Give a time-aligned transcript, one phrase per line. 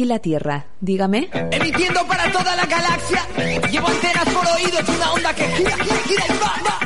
[0.00, 1.28] Aquí la Tierra, dígame.
[1.50, 3.20] Emitiendo para toda la galaxia.
[3.70, 6.78] Llevo antenas por oídos, una onda que gira, gira, gira y va, va.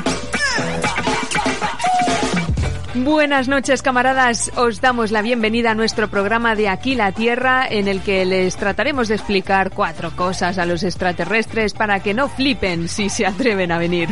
[2.95, 4.51] Buenas noches, camaradas.
[4.57, 8.57] Os damos la bienvenida a nuestro programa de Aquí la Tierra, en el que les
[8.57, 13.71] trataremos de explicar cuatro cosas a los extraterrestres para que no flipen si se atreven
[13.71, 14.09] a venir.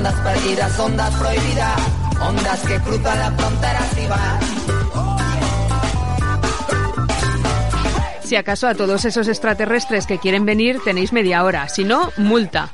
[0.00, 1.80] ondas perdidas, ondas prohibidas,
[2.22, 4.40] ondas que cruzan las fronteras y van.
[8.24, 12.70] Si acaso a todos esos extraterrestres que quieren venir tenéis media hora, si no, multa.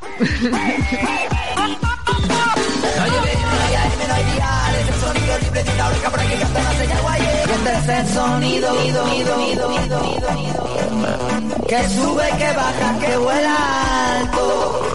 [11.67, 14.86] que sube, que baja, que vuela alto.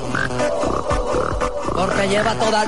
[1.73, 2.66] Porque lleva toda.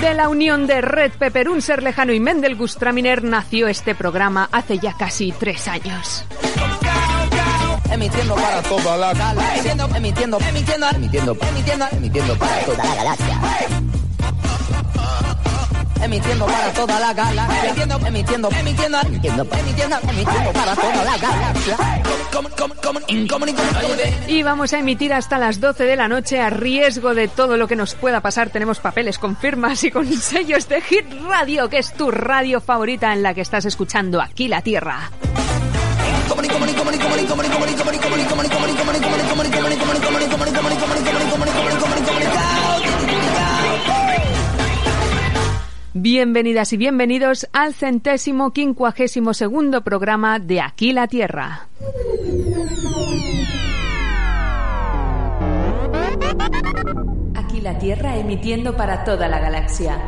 [0.00, 4.48] De la unión de Red Pepper, un ser lejano y Mendel Gustraminer nació este programa
[4.50, 6.24] hace ya casi tres años.
[7.90, 9.54] Emitiendo para toda la galaxia.
[9.54, 13.40] Emitiendo, emitiendo, emitiendo, emitiendo, emitiendo, emitiendo para toda la galaxia.
[16.02, 17.10] Emitiendo para toda la.
[17.64, 21.16] Emitiendo, emitiendo, emitiendo, emitiendo, emitiendo, para toda la.
[24.26, 27.68] Y vamos a emitir hasta las 12 de la noche a riesgo de todo lo
[27.68, 28.50] que nos pueda pasar.
[28.50, 33.12] Tenemos papeles con firmas y con sellos de Hit Radio, que es tu radio favorita
[33.12, 35.10] en la que estás escuchando aquí la Tierra.
[45.92, 51.66] Bienvenidas y bienvenidos al centésimo quincuagésimo segundo programa de Aquí la Tierra.
[57.34, 60.00] Aquí la Tierra emitiendo para toda la galaxia.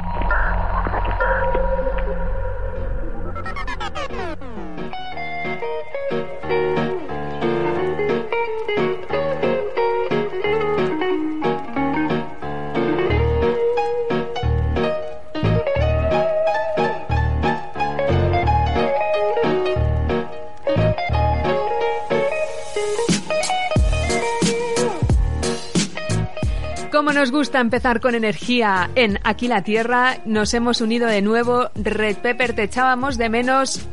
[27.03, 31.69] Como nos gusta empezar con energía en Aquí la Tierra, nos hemos unido de nuevo.
[31.75, 33.85] Red Pepper, te echábamos de menos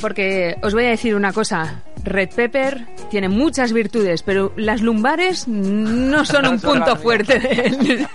[0.00, 1.82] porque os voy a decir una cosa.
[2.04, 8.08] Red Pepper tiene muchas virtudes, pero las lumbares no son un punto fuerte de él.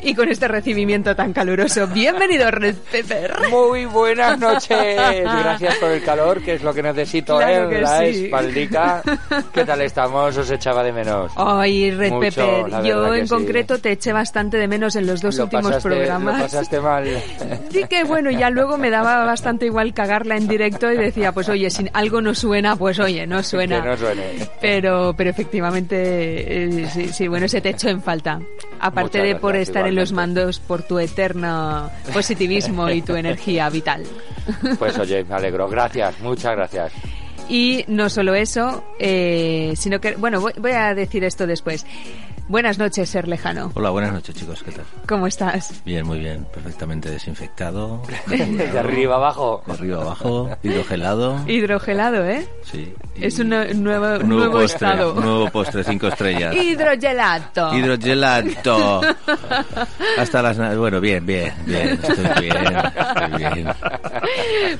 [0.00, 3.32] Y con este recibimiento tan caluroso, bienvenido Red Pepper.
[3.50, 4.68] Muy buenas noches.
[4.96, 8.24] Gracias por el calor, que es lo que necesito Claro que la sí.
[8.26, 9.02] espaldica.
[9.52, 10.36] ¿Qué tal estamos?
[10.36, 11.32] Os echaba de menos.
[11.36, 12.20] Ay, Red Mucho,
[12.70, 13.34] Pepper, yo en sí.
[13.34, 16.36] concreto te eché bastante de menos en los dos Lo últimos pasaste- programas.
[16.36, 17.04] Lo pasaste mal.
[17.70, 21.48] Sí que bueno, ya luego me daba bastante igual cagarla en directo y decía, pues
[21.48, 23.82] oye, si algo no suena, pues oye, no suena.
[23.82, 24.22] Que no suene.
[24.60, 28.40] Pero, pero efectivamente, eh, sí, sí, bueno, se te echó en falta.
[28.80, 33.14] Aparte Muchas de por gracias, estar en los mandos, por tu eterno positivismo y tu
[33.14, 34.04] energía vital.
[34.78, 35.68] Pues oye, me alegro.
[35.68, 36.92] Gracias, muchas gracias.
[37.50, 41.84] Y no solo eso, eh, sino que, bueno, voy, voy a decir esto después.
[42.48, 43.70] Buenas noches, Ser Lejano.
[43.74, 44.84] Hola, buenas noches chicos, ¿qué tal?
[45.06, 45.82] ¿Cómo estás?
[45.84, 48.00] Bien, muy bien, perfectamente desinfectado.
[48.26, 49.62] De arriba abajo.
[49.66, 51.38] De arriba abajo, hidrogelado.
[51.46, 52.48] Hidrogelado, ¿eh?
[52.62, 52.94] Sí.
[53.20, 55.12] Es un nue- nuevo, un nuevo, nuevo postre, estado.
[55.12, 56.54] un nuevo postre, cinco estrellas.
[56.56, 57.74] Hidrogelato.
[57.76, 59.02] Hidrogelato.
[60.18, 60.78] Hasta las...
[60.78, 63.68] Bueno, bien, bien, bien, estoy bien, estoy bien.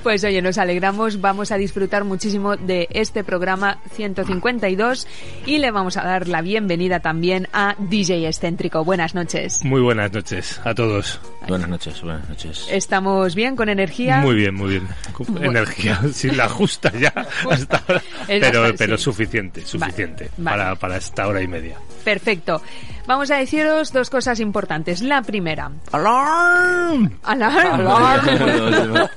[0.02, 5.06] Pues oye, nos alegramos, vamos a disfrutar muchísimo de este programa 152
[5.44, 8.84] y le vamos a dar la bienvenida también a DJ Excéntrico.
[8.84, 9.64] Buenas noches.
[9.64, 11.20] Muy buenas noches a todos.
[11.48, 12.66] Buenas noches, buenas noches.
[12.70, 14.18] ¿Estamos bien con energía?
[14.18, 14.88] Muy bien, muy bien.
[15.28, 15.50] Bueno.
[15.50, 17.12] Energía, sin la justa ya
[17.50, 18.02] hasta ahora.
[18.28, 19.04] Es Pero, pero sí.
[19.04, 20.58] suficiente, suficiente vale.
[20.58, 21.76] Para, para esta hora y media.
[22.04, 22.62] Perfecto.
[23.06, 25.00] Vamos a deciros dos cosas importantes.
[25.00, 25.70] La primera.
[25.92, 27.10] ¡Alarm!
[27.22, 29.08] Alarm.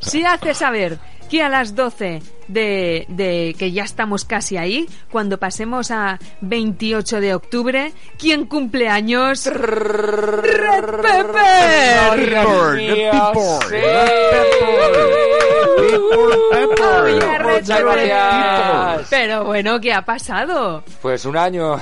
[0.00, 0.98] Se hace saber
[1.30, 2.22] que a las 12
[2.52, 8.88] de, de que ya estamos casi ahí, cuando pasemos a 28 de octubre, ¿quién cumple
[8.88, 9.46] años?
[9.46, 10.42] Red
[11.02, 12.16] Pepper.
[12.16, 13.10] Red
[13.70, 15.29] Pepper.
[19.08, 20.82] Pero bueno, ¿qué ha pasado?
[21.02, 21.78] Pues un año, ha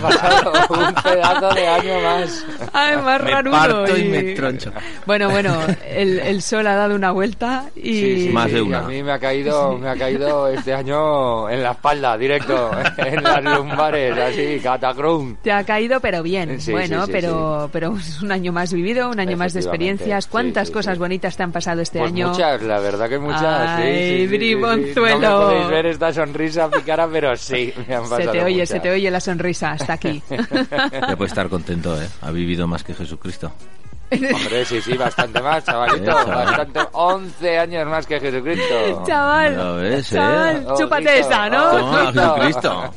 [0.00, 2.44] pasado, un pedazo de año más.
[2.72, 3.52] Ay, más Me rarudo.
[3.52, 4.72] parto y me troncho.
[5.06, 5.56] Bueno, bueno,
[5.88, 7.82] el, el sol ha dado una vuelta y...
[7.94, 8.78] Sí, sí, Más sí, de una.
[8.80, 13.22] A mí me ha caído, me ha caído este año en la espalda, directo, en
[13.22, 15.36] las lumbares, así, catacrum.
[15.42, 16.60] Te ha caído, pero bien.
[16.60, 19.60] Sí, bueno, sí, sí, pero, pero es un año más vivido, un año más de
[19.60, 20.26] experiencias.
[20.26, 20.98] ¿Cuántas sí, cosas sí.
[20.98, 22.28] bonitas te han pasado este Pues año?
[22.28, 23.41] muchas, la verdad que muchas.
[23.42, 24.36] Sí, Ay, sí, sí, sí, sí.
[24.36, 25.20] bribonzuelo.
[25.30, 28.68] No me podéis ver esta sonrisa picara, pero sí, me han Se te oye, muchas.
[28.68, 30.22] se te oye la sonrisa hasta aquí.
[30.30, 32.06] Ya puede estar contento, ¿eh?
[32.22, 33.52] Ha vivido más que Jesucristo.
[34.12, 36.10] Hombre, sí, sí, bastante más, chavalito.
[36.10, 36.44] Eh, chaval.
[36.46, 39.04] bastante, 11 años más que Jesucristo.
[39.06, 40.16] Chaval, ves, ¿eh?
[40.16, 41.70] chaval, Ojito, chúpate esa, ¿no?
[41.70, 42.34] Toma, Ojito.
[42.34, 42.94] Jesucristo.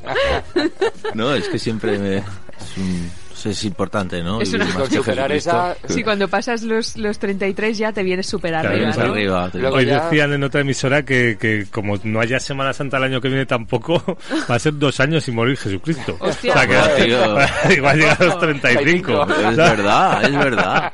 [1.13, 2.17] No, es que siempre me...
[2.17, 3.11] Es, un-
[3.51, 4.41] es importante, ¿no?
[4.41, 8.03] Es una- más Con que superar esa- Sí, cuando pasas los, los 33 ya te
[8.03, 9.11] vienes súper Claro, arriba, Vienes ¿no?
[9.13, 9.49] arriba.
[9.51, 12.97] te- Luego Hoy ya- decían en otra emisora que, que como no haya Semana Santa
[12.97, 14.01] el año que viene tampoco,
[14.49, 16.17] va a ser dos años sin morir Jesucristo.
[16.19, 16.53] Hostia.
[16.53, 16.75] O sea que
[17.15, 19.27] Joder, igual llega a los 35.
[19.49, 20.91] Es verdad, es verdad.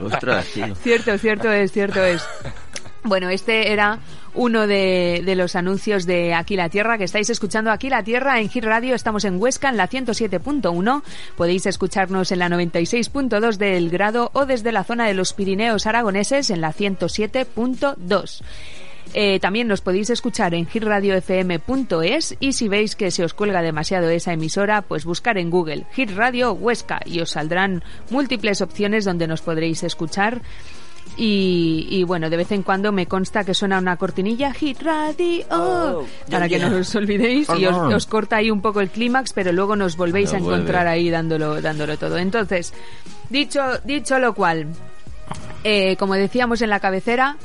[0.00, 0.74] Ostras, tío.
[0.76, 2.22] Cierto, cierto es, cierto es.
[3.08, 4.00] Bueno, este era
[4.34, 8.50] uno de, los anuncios de Aquí la Tierra que estáis escuchando Aquí la Tierra en
[8.50, 8.94] Gir Radio.
[8.94, 11.02] Estamos en Huesca en la 107.1.
[11.34, 16.50] Podéis escucharnos en la 96.2 del grado o desde la zona de los Pirineos aragoneses
[16.50, 18.42] en la 107.2.
[19.14, 24.10] Eh, también nos podéis escuchar en hitradiofm.es y si veis que se os cuelga demasiado
[24.10, 29.26] esa emisora, pues buscar en Google Hit Radio Huesca y os saldrán múltiples opciones donde
[29.26, 30.42] nos podréis escuchar.
[31.16, 35.44] Y, y bueno, de vez en cuando me consta que suena una cortinilla Hit Radio
[35.50, 39.32] Oh, para que no os olvidéis y os, os corta ahí un poco el clímax,
[39.32, 40.90] pero luego nos volvéis No a encontrar vuelve.
[40.90, 42.18] ahí dándolo, dándolo todo.
[42.18, 42.72] Entonces,
[43.30, 44.66] dicho, dicho lo cual,
[45.64, 47.36] eh, como decíamos en la cabecera,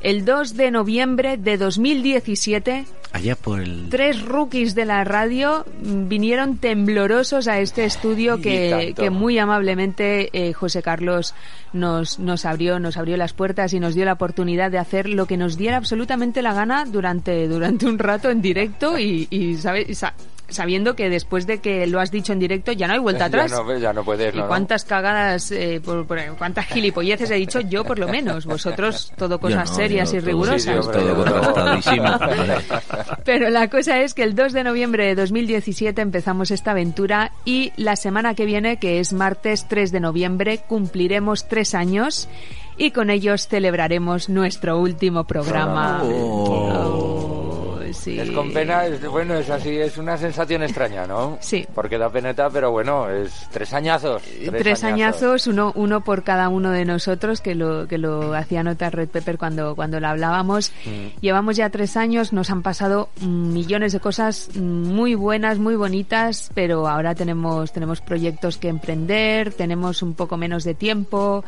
[0.00, 3.88] el 2 de noviembre de 2017, Allá por el...
[3.90, 10.30] tres rookies de la radio mm, vinieron temblorosos a este estudio que, que muy amablemente
[10.32, 11.34] eh, José Carlos
[11.72, 15.26] nos, nos abrió, nos abrió las puertas y nos dio la oportunidad de hacer lo
[15.26, 19.86] que nos diera absolutamente la gana durante, durante un rato en directo y, y sabe-
[19.88, 20.14] y sa-
[20.50, 23.50] sabiendo que después de que lo has dicho en directo ya no hay vuelta atrás.
[23.50, 27.34] Ya no, ya no puedes, ¿Y no, cuántas cagadas, eh, por, por- cuántas gilipolleces he
[27.36, 28.46] dicho yo por lo menos?
[28.46, 30.62] Vosotros todo cosas no, serias yo y todo- rigurosas.
[30.62, 32.10] sí, hombre, Todo yo- contrastadísimo.
[33.24, 37.72] Pero la cosa es que el 2 de noviembre de 2017 empezamos esta aventura y
[37.76, 42.28] la semana que viene, que es martes 3 de noviembre, cumpliremos tres años
[42.76, 46.00] y con ellos celebraremos nuestro último programa.
[46.02, 47.59] Oh,
[47.92, 48.18] sí.
[48.18, 51.38] Es con pena, es, bueno, es así, es una sensación extraña, ¿no?
[51.50, 51.66] Sí.
[51.74, 54.22] Porque da peneta, pero bueno, es tres añazos.
[54.58, 58.94] Tres, añazos, uno, uno por cada uno de nosotros, que lo, que lo hacía notar
[58.94, 60.72] Red Pepper cuando, cuando lo hablábamos.
[60.84, 61.20] Mm.
[61.20, 66.86] Llevamos ya tres años, nos han pasado millones de cosas muy buenas, muy bonitas, pero
[66.86, 71.44] ahora tenemos, tenemos proyectos que emprender, tenemos un poco menos de tiempo.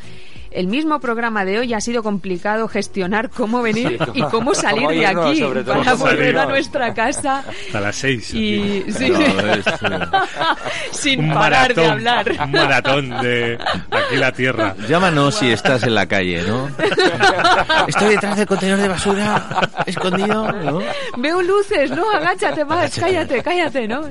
[0.50, 4.82] El mismo programa de hoy ha sido complicado gestionar cómo venir Sí, y cómo salir
[4.82, 7.44] cómo de aquí sobre todo, para cómo volver a nuestra casa
[7.74, 8.32] A las seis.
[8.34, 9.20] y sí, No,
[9.54, 9.72] es, eh,
[10.92, 12.32] sin un parar de maratón, hablar.
[12.44, 13.58] un maratón de
[13.90, 14.74] aquí la tierra.
[14.88, 16.68] Llámanos si estás en la calle, ¿no?
[17.86, 20.80] Estoy detrás del contenedor de basura, escondido, ¿no?
[21.18, 23.00] Veo luces, no, agáchate más, Agáchate.
[23.00, 24.02] cállate, cállate, ¿no?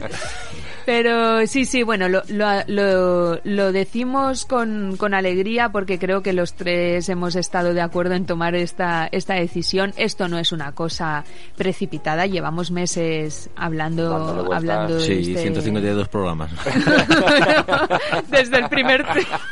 [0.86, 6.34] Pero sí, sí, bueno, lo, lo, lo, lo decimos con, con alegría porque creo que
[6.34, 9.94] los tres hemos estado de acuerdo en tomar esta, esta decisión.
[9.98, 11.24] Esto no es una cosa
[11.56, 16.52] precipitada, llevamos meses hablando, hablando de Sí, este- 152 programas.
[18.30, 19.06] Desde el primer...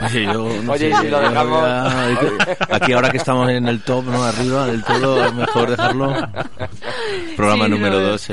[0.05, 0.33] Oye, yo
[0.63, 1.67] no Oye, sé, si lo dejamos-
[2.71, 4.24] Aquí ahora que estamos en el top, ¿no?
[4.24, 6.15] Arriba del todo, es mejor dejarlo.
[7.36, 8.27] Programa Sí, número no, 2.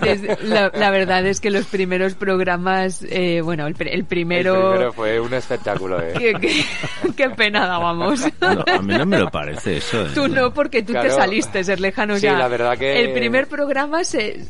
[0.00, 4.70] Desde- la, la verdad es que los primeros programas, eh, bueno, el, el El primero...
[4.70, 6.12] primero fue un espectáculo, ¿eh?
[6.16, 6.64] Qué, qué-
[7.16, 8.22] qué pena dábamos.
[8.40, 10.02] a mí no me lo parece eso.
[10.06, 10.10] ¿eh?
[10.14, 11.14] Tú no, porque tú te Claro.
[11.16, 12.38] saliste, ser lejano Sí, ya.
[12.38, 14.44] la verdad que- El primer programa se,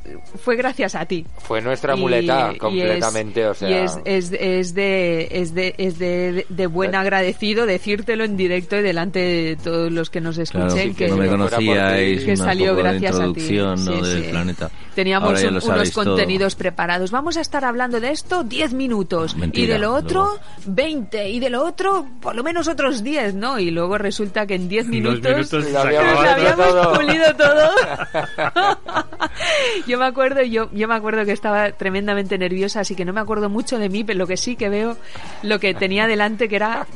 [0.44, 1.24] fue gracias a ti.
[1.38, 3.70] Fue nuestra Y- muleta y completamente, es, o sea...
[3.70, 8.76] Y es, es, es de, es de, es de, de buen agradecido decírtelo en directo
[8.76, 11.32] y delante de todos los que nos Claro, escuchen sí, que, que no me no
[11.48, 12.24] conocíais.
[12.24, 13.40] que salió gracias a ti.
[13.40, 13.76] sí, ¿no?
[13.78, 14.70] sí, del planeta.
[14.94, 17.10] Teníamos un- unos contenidos preparados.
[17.10, 19.36] Vamos a estar hablando de esto 10 minutos.
[19.36, 20.40] Mentira, y de lo otro, luego.
[20.66, 21.28] 20.
[21.30, 23.58] Y de lo otro, por lo menos otros 10, ¿no?
[23.58, 25.30] Y luego resulta que en 10 Unos minutos...
[25.30, 26.92] minutos Nos habíamos habíamos todo.
[26.94, 27.70] pulido todo.
[29.86, 33.20] yo me acuerdo, yo, yo me acuerdo que estaba tremendamente nerviosa, así que no me
[33.20, 34.96] acuerdo mucho de mí, pero lo que sí que veo,
[35.42, 36.86] lo que tenía delante, que era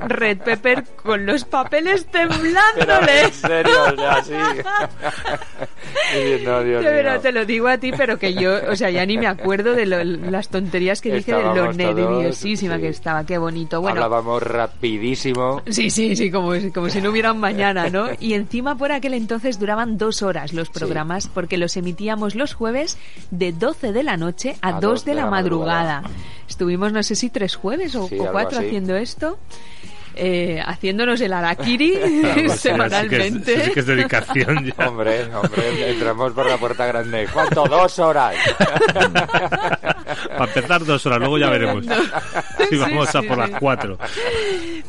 [0.00, 3.22] Red Pepper con los papeles Pero temblándole.
[3.24, 4.32] en serio, sea, sí.
[6.14, 7.20] Diciendo, Dios mío.
[7.20, 9.86] te lo digo a ti, pero que yo, o sea, ya ni me acuerdo de
[9.86, 12.80] lo- las tonterías que dije, de lo nerviosísima sí.
[12.82, 13.80] que estaba, qué bonito.
[13.80, 15.62] Bueno, Hablábamos rapidísimo.
[15.68, 18.06] Sí, sí, sí, como, si- como si no hubiera un mañana, ¿no?
[18.20, 22.98] Y encima por aquel entonces duraban dos horas los programas porque los emitíamos los jueves
[23.30, 26.02] de 12 de la noche a, 2 de, la, madrugada.
[26.48, 29.38] Estuvimos, no sé si tres jueves o, Sí, o cuatro haciendo esto.
[30.14, 33.38] Eh, haciéndonos el así, semanalmente.
[33.38, 34.88] Así que, es, sí que es dedicación ya.
[34.88, 37.28] Hombre, hombre, entramos por la puerta grande.
[37.32, 37.64] ¿Cuánto?
[37.66, 38.34] Dos horas.
[40.36, 41.84] Para empezar dos horas, luego ya veremos.
[41.84, 43.50] Si Sí, vamos a sí, por sí.
[43.50, 43.98] las cuatro.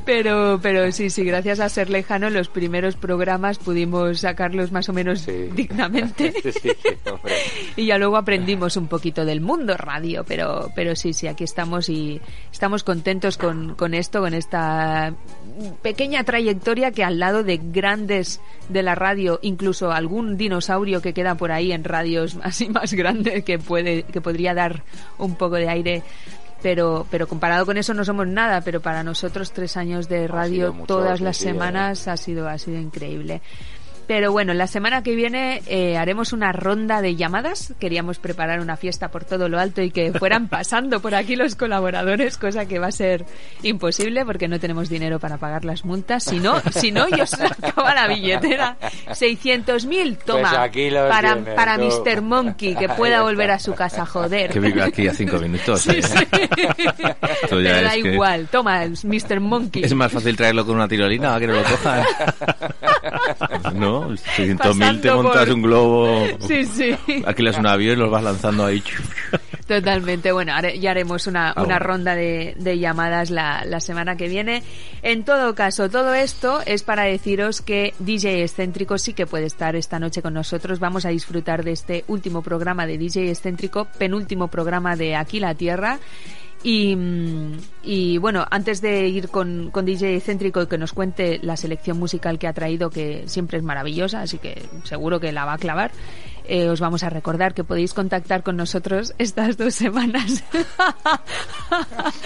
[0.05, 4.93] Pero, pero sí, sí, gracias a ser lejano, los primeros programas pudimos sacarlos más o
[4.93, 5.49] menos Sí.
[5.53, 6.33] dignamente.
[6.43, 6.71] Sí, sí,
[7.09, 7.33] hombre.
[7.75, 11.89] y ya luego aprendimos un poquito del mundo radio, pero, pero sí, sí, aquí estamos
[11.89, 15.12] y estamos contentos con, con esto, con esta
[15.81, 21.35] pequeña trayectoria que al lado de grandes de la radio, incluso algún dinosaurio que queda
[21.35, 24.83] por ahí en radios así más grandes que puede, que podría dar
[25.17, 26.03] un poco de aire.
[26.61, 30.73] Pero, pero comparado con eso no somos nada, pero para nosotros tres años de radio
[30.87, 31.49] todas las eh.
[31.49, 33.41] semanas ha sido, ha sido increíble.
[34.07, 37.73] Pero bueno, la semana que viene eh, haremos una ronda de llamadas.
[37.79, 41.55] Queríamos preparar una fiesta por todo lo alto y que fueran pasando por aquí los
[41.55, 43.25] colaboradores, cosa que va a ser
[43.61, 46.23] imposible porque no tenemos dinero para pagar las multas.
[46.25, 48.77] Si no, si no yo se acaba la billetera.
[49.09, 51.83] 600.000, toma, Pues aquí los para, tienes, para tú.
[51.85, 52.21] Mr.
[52.21, 54.51] Monkey, que pueda volver a su casa, joder.
[54.51, 55.87] Que vive aquí a cinco minutos.
[55.87, 55.99] ¿eh?
[57.43, 59.39] Esto ya Pero da es que- igual, toma, Mr.
[59.39, 59.83] Monkey.
[59.83, 62.03] Es más fácil traerlo con una tirolina a que no lo cojan.
[63.79, 64.09] ¿No?
[64.11, 66.25] 600.000 te montas por- un globo.
[66.47, 66.95] Sí, sí.
[67.25, 68.81] Alquilas un avión y los vas lanzando ahí.
[69.67, 70.31] Totalmente.
[70.31, 74.61] Bueno, ya haremos una, Ah, una ronda de, de llamadas la, la semana que viene.
[75.01, 79.75] En todo caso, todo esto es para deciros que DJ Excéntrico sí que puede estar
[79.75, 80.79] esta noche con nosotros.
[80.79, 85.55] Vamos a disfrutar de este último programa de DJ Excéntrico, penúltimo programa de Aquí la
[85.55, 85.99] Tierra.
[86.63, 91.39] Y, mm, y bueno, antes de ir con, con DJ Excéntrico y que nos cuente
[91.41, 95.43] la selección musical que ha traído, que siempre es maravillosa, así que seguro que la
[95.43, 95.91] va a clavar,
[96.45, 100.43] eh, os vamos a recordar que podéis contactar con nosotros estas dos semanas.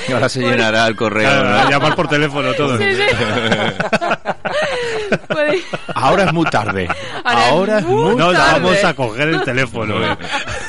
[0.07, 1.29] Y ahora se llenará el correo.
[1.29, 1.59] Claro, ¿no?
[1.59, 2.77] a llamar por teléfono todo.
[2.77, 3.01] Sí, sí.
[5.27, 6.88] Podéis- Ahora es muy tarde.
[7.24, 8.62] Ahora es Ahora es muy muy No tarde.
[8.62, 10.05] vamos a coger el teléfono.
[10.13, 10.17] eh.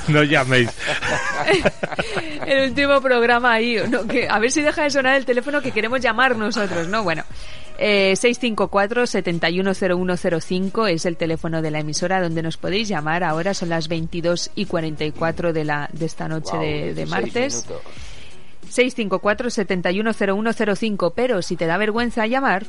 [0.09, 0.71] No llaméis.
[2.47, 4.07] el último programa ahí, ¿no?
[4.07, 7.02] que, a ver si deja de sonar el teléfono que queremos llamar nosotros, ¿no?
[7.02, 7.25] Bueno.
[7.79, 13.23] Eh, 654-710105 es el teléfono de la emisora donde nos podéis llamar.
[13.25, 17.11] Ahora son las 22 y 44 de, la, de esta noche Guau, de, de 16
[17.11, 17.67] martes.
[17.69, 17.83] minutos.
[18.71, 21.13] 654-710105.
[21.15, 22.67] Pero si te da vergüenza llamar,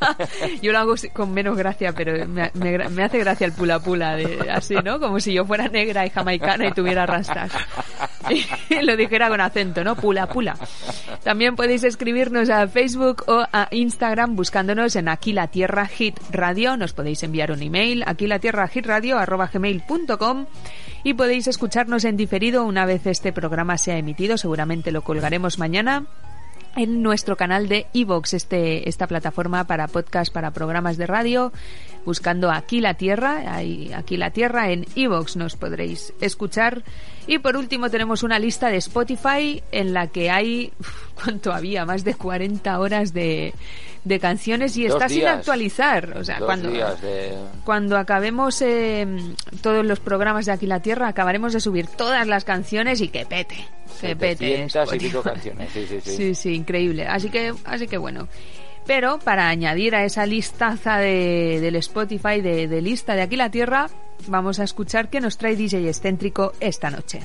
[0.61, 4.49] Yo lo hago con menos gracia, pero me, me hace gracia el pula pula, de,
[4.51, 4.99] así, ¿no?
[4.99, 7.51] Como si yo fuera negra y jamaicana y tuviera rastas.
[8.81, 9.95] Lo dijera con acento, ¿no?
[9.95, 10.57] Pula pula.
[11.23, 16.77] También podéis escribirnos a Facebook o a Instagram buscándonos en Aquí la Tierra Hit Radio.
[16.77, 20.45] Nos podéis enviar un email, aquí la tierra hit radio arroba gmail.com
[21.03, 24.37] y podéis escucharnos en diferido una vez este programa sea emitido.
[24.37, 26.05] Seguramente lo colgaremos mañana
[26.75, 31.51] en nuestro canal de iVoox, este, esta plataforma para podcast, para programas de radio,
[32.05, 33.57] buscando Aquí la Tierra,
[33.95, 36.83] Aquí la Tierra, en iVoox nos podréis escuchar.
[37.27, 40.71] Y por último tenemos una lista de Spotify en la que hay,
[41.23, 41.85] ¿cuánto había?
[41.85, 43.53] Más de 40 horas de,
[44.03, 46.17] de canciones y Dos está sin actualizar.
[46.17, 47.33] O sea, Dos cuando, de...
[47.63, 49.07] cuando acabemos eh,
[49.61, 53.25] todos los programas de Aquí la Tierra, acabaremos de subir todas las canciones y que
[53.25, 53.67] pete.
[54.01, 54.67] Que pete.
[54.67, 55.69] 700 y pico canciones.
[55.71, 56.11] Sí, sí, sí.
[56.17, 57.07] Sí, sí, increíble.
[57.07, 58.27] Así que, así que bueno.
[58.85, 63.89] Pero para añadir a esa listaza de, del Spotify, de, lista de aquí la Tierra,
[64.27, 67.21] vamos a escuchar qué nos trae DJ Excéntrico esta noche.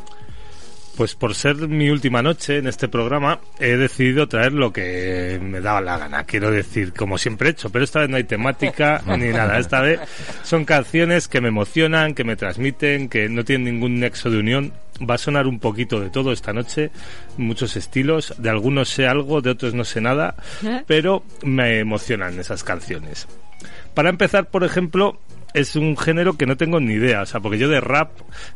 [0.96, 5.60] pues por ser mi última noche en este programa, he decidido traer lo que me
[5.60, 6.24] daba la gana.
[6.24, 9.58] Quiero decir, como siempre he hecho, pero esta vez no hay temática ni nada.
[9.58, 10.00] Esta vez
[10.42, 14.72] son canciones que me emocionan, que me transmiten, que no tienen ningún nexo de unión.
[15.00, 16.90] Va a sonar un poquito de todo esta noche,
[17.36, 18.34] muchos estilos.
[18.38, 20.34] De algunos sé algo, de otros no sé nada,
[20.86, 23.26] pero me emocionan esas canciones.
[23.94, 25.20] Para empezar, por ejemplo,
[25.54, 28.10] es un género que no tengo ni idea, o sea, porque yo de rap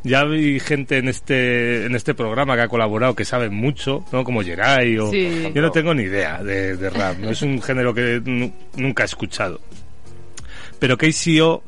[0.05, 4.25] ya vi gente en este en este programa que ha colaborado que sabe mucho, ¿no?
[4.25, 5.51] Como Jerai o Sí.
[5.55, 9.05] yo no tengo ni idea de, de rap, no es un género que nu- nunca
[9.05, 9.61] he escuchado.
[10.79, 11.63] Pero KCO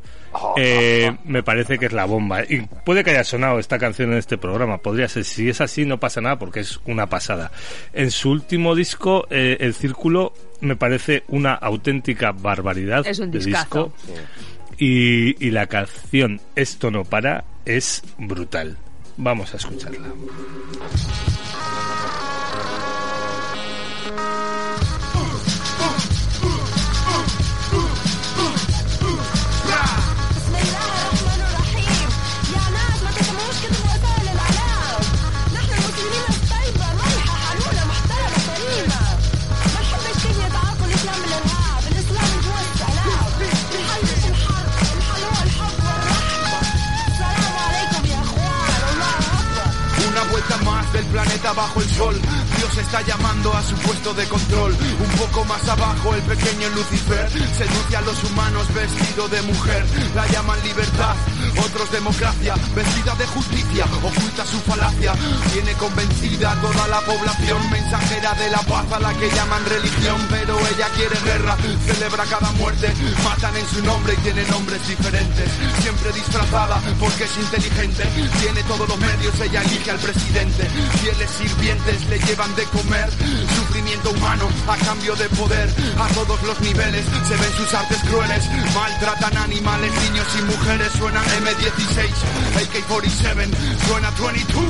[0.56, 2.42] eh, me parece que es la bomba.
[2.42, 5.24] Y puede que haya sonado esta canción en este programa, podría ser.
[5.24, 7.52] Si es así, no pasa nada porque es una pasada.
[7.92, 13.38] En su último disco, eh, El Círculo, me parece una auténtica barbaridad Es un de
[13.38, 13.92] disco.
[14.76, 18.76] Y, y la canción Esto no para es brutal.
[19.16, 20.08] Vamos a escucharla.
[51.14, 52.20] Planeta bajo el sol.
[52.64, 54.72] Dios está llamando a su puesto de control.
[54.72, 59.84] Un poco más abajo el pequeño Lucifer seduce a los humanos vestido de mujer.
[60.14, 61.14] La llaman libertad,
[61.62, 62.54] otros democracia.
[62.74, 65.12] Vestida de justicia, oculta su falacia.
[65.52, 70.26] Tiene convencida toda la población mensajera de la paz a la que llaman religión.
[70.30, 72.94] Pero ella quiere guerra, celebra cada muerte.
[73.24, 75.50] Matan en su nombre y tiene nombres diferentes.
[75.82, 78.04] Siempre disfrazada porque es inteligente.
[78.40, 80.64] Tiene todos los medios, ella elige al presidente.
[81.02, 83.10] Fieles sirvientes le llevan de comer.
[83.56, 85.68] Sufrimiento humano a cambio de poder.
[85.98, 88.44] A todos los niveles se ven sus artes crueles.
[88.74, 90.92] Maltratan animales, niños y mujeres.
[90.92, 92.10] Suena M16,
[92.62, 93.50] AK-47,
[93.86, 94.64] suena 22,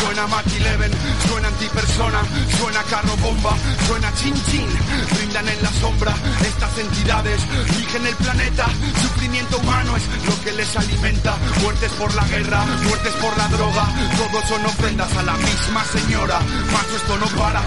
[0.00, 0.90] suena Mach 11,
[1.28, 2.22] suena antipersona,
[2.58, 3.54] suena carro bomba,
[3.86, 4.68] suena chin chin.
[5.16, 7.40] Brindan en la sombra estas entidades.
[7.76, 8.66] Rigen el planeta,
[9.02, 11.36] sufrimiento humano es lo que les alimenta.
[11.62, 13.86] Muertes por la guerra, muertes por la droga.
[14.16, 16.40] Todos son ofrendas a la misma señora.
[16.72, 17.62] Macho, esto no para,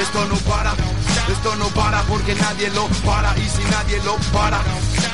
[0.00, 0.74] esto no para.
[1.28, 3.36] Esto no para porque nadie lo para.
[3.38, 4.60] Y si nadie lo para,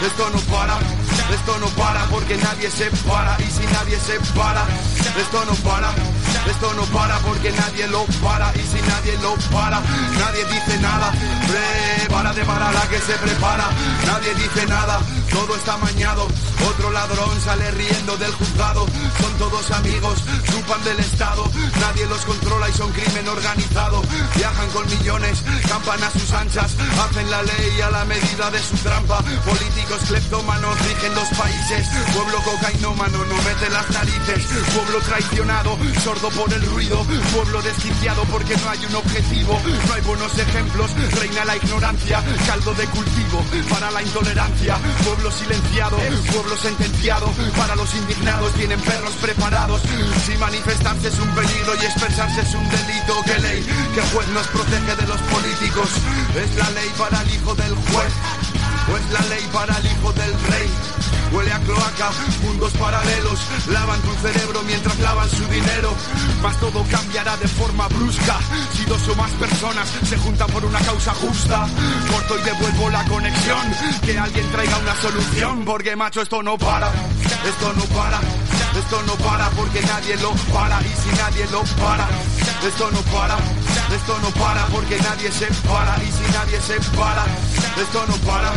[0.05, 0.79] esto no para,
[1.33, 3.37] esto no para porque nadie se para.
[3.40, 4.62] Y si nadie se para,
[5.16, 5.90] esto no para,
[6.51, 8.53] esto no para porque nadie lo para.
[8.57, 9.81] Y si nadie lo para,
[10.18, 11.12] nadie dice nada,
[11.49, 13.68] prepárate para la que se prepara,
[14.07, 16.29] nadie dice nada, todo está mañado,
[16.68, 18.87] otro ladrón sale riendo del juzgado,
[19.20, 20.18] son todos amigos,
[20.51, 24.03] chupan del Estado, nadie los controla y son crimen organizado,
[24.70, 29.18] con millones, campan a sus anchas, hacen la ley a la medida de su trampa,
[29.44, 34.44] políticos cleptómanos rigen los países, pueblo cocainómano no mete las narices,
[34.75, 40.03] pueblo traicionado, sordo por el ruido, pueblo desquiciado porque no hay un objetivo, no hay
[40.03, 45.96] buenos ejemplos, reina la ignorancia, caldo de cultivo para la intolerancia, pueblo silenciado,
[46.33, 49.83] pueblo sentenciado, para los indignados tienen perros preparados,
[50.27, 54.46] si manifestarse es un peligro y expresarse es un delito, que ley, que juez nos
[54.53, 55.88] protege de los políticos,
[56.37, 58.12] es la ley para el hijo del juez,
[58.93, 60.71] o es la ley para el hijo del rey.
[61.33, 62.11] Huele a cloaca,
[62.43, 65.95] mundos paralelos, lavan tu cerebro mientras lavan su dinero.
[66.43, 68.38] Mas todo cambiará de forma brusca
[68.75, 71.67] si dos o más personas se juntan por una causa justa.
[72.11, 76.93] Corto y devuelvo la conexión, que alguien traiga una solución, porque macho esto no para,
[77.47, 78.21] esto no para.
[78.75, 82.09] Esto no para porque nadie lo para y si nadie lo para,
[82.67, 83.37] esto no para,
[83.95, 87.25] esto no para porque nadie se para y si nadie se para,
[87.77, 88.53] esto no para,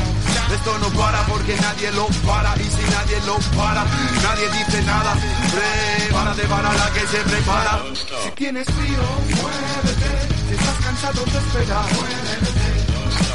[0.55, 3.83] esto no para porque nadie lo para y si nadie lo para,
[4.23, 5.15] nadie dice nada,
[5.51, 7.83] prepárate para la que se prepara.
[8.23, 9.03] Si tienes frío,
[9.39, 10.11] muévete,
[10.47, 12.67] si estás cansado te espera, muévete.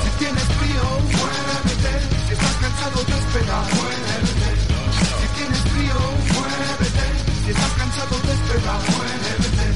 [0.04, 0.84] Si tienes frío,
[1.16, 1.92] muévete,
[2.26, 4.39] si estás cansado te espera, muévete.
[7.50, 9.66] Estás cansado, te espera, muévete.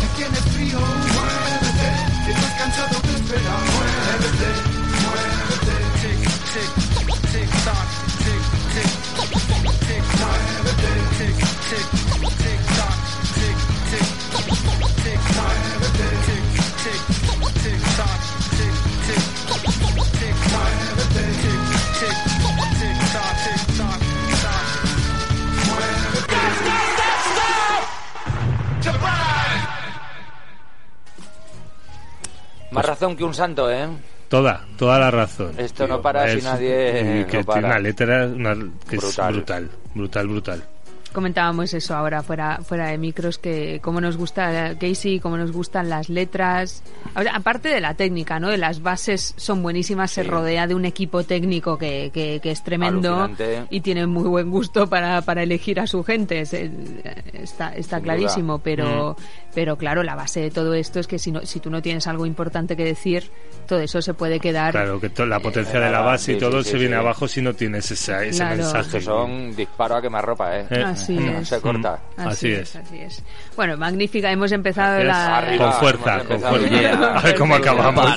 [0.00, 1.88] Si tienes frío, muévete.
[2.24, 4.50] Si estás cansado, te espera, muévete.
[5.04, 5.76] Muévete.
[6.02, 6.20] Tic,
[6.52, 6.70] tic,
[7.30, 7.88] tic, toc,
[8.24, 8.42] tic,
[8.74, 8.90] tic,
[9.86, 10.90] tic, muévete.
[11.18, 11.36] Tic,
[11.70, 12.03] tic,
[32.74, 33.86] Más razón que un santo, ¿eh?
[34.28, 35.52] Toda, toda la razón.
[35.58, 38.54] Esto no para si nadie y que no tiene una letra una-
[38.88, 39.28] que Brutal.
[39.30, 40.64] es brutal, brutal, brutal.
[41.14, 45.88] Comentábamos eso ahora fuera fuera de micros que cómo nos gusta Casey, cómo nos gustan
[45.88, 46.82] las letras.
[47.16, 48.48] O sea, aparte de la técnica, ¿no?
[48.50, 52.62] De las bases son buenísimas, se rodea de un equipo técnico que, que, que es
[52.64, 53.62] tremendo Alucinante.
[53.70, 56.40] y tiene muy buen gusto para, para elegir a su gente.
[56.40, 56.70] Es- eh,
[57.32, 58.62] está está Sin clarísimo, duda.
[58.64, 59.16] pero
[59.54, 62.06] pero claro, la base de todo esto es que si no si tú no tienes
[62.08, 63.30] algo importante que decir,
[63.68, 66.58] todo eso se puede quedar Claro, que to- la potencia de la base y todo
[66.58, 67.00] sí, se sí, viene sí.
[67.00, 68.56] abajo si no tienes esa, ese Claro.
[68.56, 68.98] mensaje.
[68.98, 70.66] Que son disparos a quemarropa, ¿eh?
[70.70, 71.48] Eh, Así No es.
[71.48, 71.98] se corta.
[72.16, 72.76] Así es.
[72.76, 73.22] así es.
[73.56, 74.30] Bueno, magnífica.
[74.30, 75.38] Hemos empezado Es la...
[75.38, 75.70] Arriba.
[75.70, 76.68] Con fuerza, con fuerza.
[76.68, 77.02] bien.
[77.02, 78.06] A ver cómo acabamos.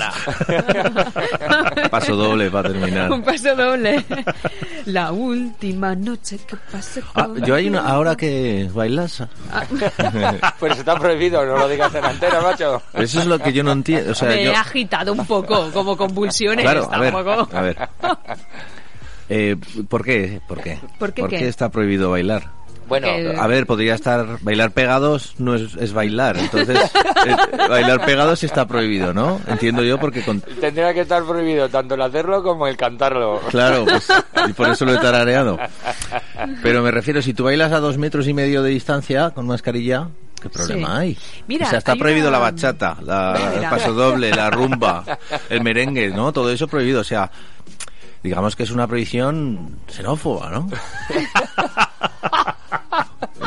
[1.91, 3.11] Paso doble para terminar.
[3.11, 4.03] Un paso doble.
[4.85, 9.23] La última noche que pasé Ah, yo hay una, ahora que bailas,
[10.59, 12.81] Pues está prohibido, no lo digas en antena, macho.
[12.93, 14.11] eso es lo que yo no entiendo.
[14.11, 16.63] O sea, Me yo, he agitado un poco, como convulsiones.
[16.63, 17.55] claro, a ver, tampoco.
[17.55, 17.89] a ver.
[19.29, 19.57] Eh,
[19.89, 20.39] ¿Por qué?
[20.47, 20.79] ¿Por qué?
[20.97, 21.49] ¿Por qué qué?
[21.49, 22.43] está prohibido bailar?
[22.87, 26.77] Bueno, Que- A ver, podría estar bailar pegados no es, es bailar, entonces
[27.25, 27.35] eh,
[27.69, 29.41] bailar pegados está prohibido, ¿no?
[29.47, 33.41] Entiendo yo porque con, tendría que estar prohibido tanto el hacerlo como el cantarlo.
[33.49, 34.07] Claro, pues,
[34.47, 35.57] y por eso lo he tarareado.
[36.63, 40.07] Pero me refiero, si tú bailas a dos metros y medio de distancia con mascarilla,
[40.41, 40.93] ¿qué problema Sí.
[41.01, 41.17] hay?
[41.47, 45.03] Mira, o sea, está prohibido una- la bachata, la- el paso doble, la rumba,
[45.49, 46.31] el merengue, ¿no?
[46.31, 47.01] Todo eso prohibido.
[47.01, 47.29] O sea,
[48.23, 50.69] digamos que es una prohibición xenófoba, ¿no?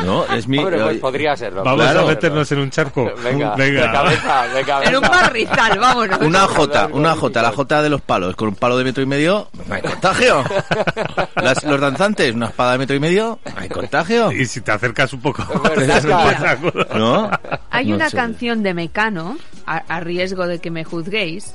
[0.05, 0.59] No, es mi...
[0.59, 1.65] Hombre, pues podría serlo.
[1.65, 2.01] Vamos Claro.
[2.01, 3.11] a meternos en un charco.
[3.25, 3.83] Venga, Venga.
[3.87, 4.91] de cabeza, de cabeza.
[4.91, 6.19] En un barrizal, vámonos.
[6.21, 9.07] Una J, una J, la J de los palos, con un palo de metro y
[9.07, 10.45] medio, no hay contagio.
[11.43, 14.31] Las- los danzantes, una espada de metro y medio, no hay contagio.
[14.33, 15.43] Y si te acercas un poco,
[15.75, 16.25] te das un saca.
[16.33, 16.73] pasaco.
[16.99, 17.31] ¿No?
[17.71, 18.17] Hay No una sé.
[18.17, 21.55] canción de Mecano, a, a riesgo de que me juzguéis,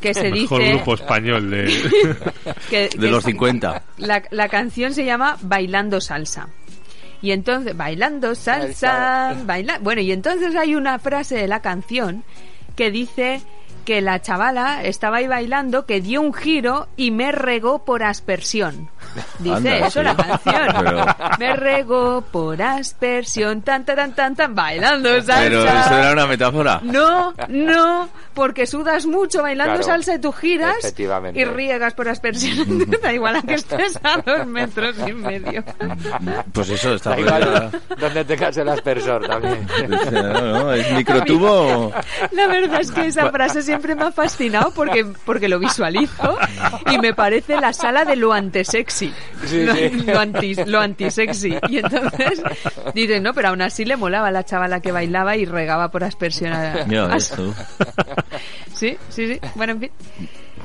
[0.00, 0.72] que se Mejor dice...
[0.74, 1.64] grupo español de...
[2.70, 3.82] que- De que los es- 50.
[3.98, 6.48] La, la canción se llama Bailando Salsa.
[7.22, 9.78] Y entonces, bailando salsa, baila...
[9.78, 12.24] Bueno, y entonces hay una frase de la canción
[12.74, 13.40] que dice
[13.84, 18.90] que la chavala estaba ahí bailando, que dio un giro y me regó por aspersión.
[19.38, 20.04] Dice Anda, eso sí.
[20.04, 20.66] la canción.
[20.84, 21.06] Pero-
[21.38, 25.40] Me regó por aspersión, tan, tan, tan, tan, tan, bailando salsa.
[25.40, 26.80] Pero eso era una metáfora.
[26.82, 30.94] No, no, porque sudas mucho bailando Claro, salsa y tú giras
[31.34, 32.86] y riegas por aspersión.
[33.02, 35.64] da igual a que estés a dos metros y medio.
[36.52, 39.66] Pues eso está Da igual donde tengas el aspersor también.
[40.10, 41.92] No, no, es microtubo.
[42.32, 46.36] La verdad es que esa frase siempre me ha fascinado porque, porque lo visualizo
[46.90, 49.01] y me parece la sala de lo antesexy.
[49.46, 49.88] Sí, lo, sí.
[50.06, 51.56] lo anti, lo antisexy.
[51.68, 52.42] Y entonces
[52.94, 56.04] dicen, no, pero aún así le molaba a la chavala que bailaba y regaba por
[56.04, 57.52] aspersión a, Ya a- ves tú.
[58.74, 59.40] Sí, sí, sí.
[59.54, 59.90] Bueno, en fin.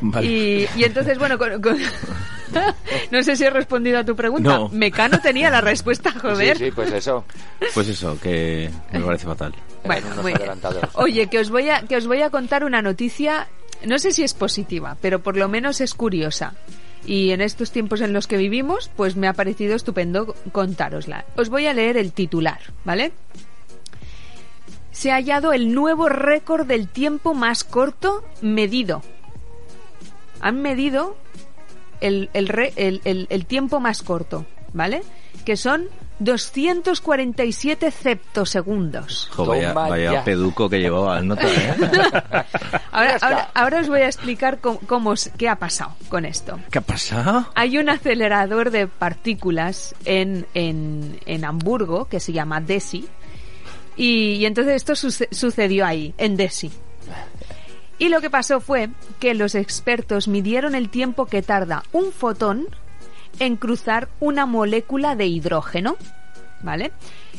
[0.02, 0.28] Vale.
[0.28, 1.78] Y, y entonces, bueno, con- con-
[3.12, 4.50] no sé si he respondido a tu pregunta.
[4.58, 4.70] No.
[4.70, 6.58] Mecano tenía la respuesta, Sí, joder.
[6.58, 7.26] sí, pues eso.
[7.74, 9.54] Pues eso, que me parece fatal.
[9.86, 10.50] Bueno, muy bien.
[10.94, 13.48] Oye, que os voy a que os voy a contar una noticia,
[13.86, 16.54] no sé si es positiva, pero por lo menos es curiosa.
[17.06, 21.26] Y en estos tiempos en los que vivimos, pues me ha parecido estupendo contárosla.
[21.38, 23.12] Os voy a leer el titular, ¿vale?
[24.92, 29.04] Se ha hallado el nuevo récord del tiempo más corto medido.
[30.42, 31.16] Han medido
[32.02, 35.02] el, el, el- el tiempo más corto, ¿vale?
[35.46, 35.88] Que son
[36.20, 39.30] 247 septosegundos.
[39.36, 40.24] Jo, vaya, vaya ya.
[40.24, 41.76] peduco que llevaba el nota, ¿eh?
[42.92, 46.60] Ahora, ahora, ahora os voy a explicar cómo, cómo es- qué ha pasado con esto.
[46.72, 47.48] ¿Qué ha pasado?
[47.56, 53.08] Hay un acelerador de partículas en, en, en Hamburgo que se llama DESI.
[53.96, 56.72] Y, y entonces esto suce- sucedió ahí, en DESI.
[58.00, 62.68] Y lo que pasó fue que los expertos midieron el tiempo que tarda un fotón
[63.40, 65.98] en cruzar una molécula de hidrógeno.
[66.62, 66.92] ¿Vale?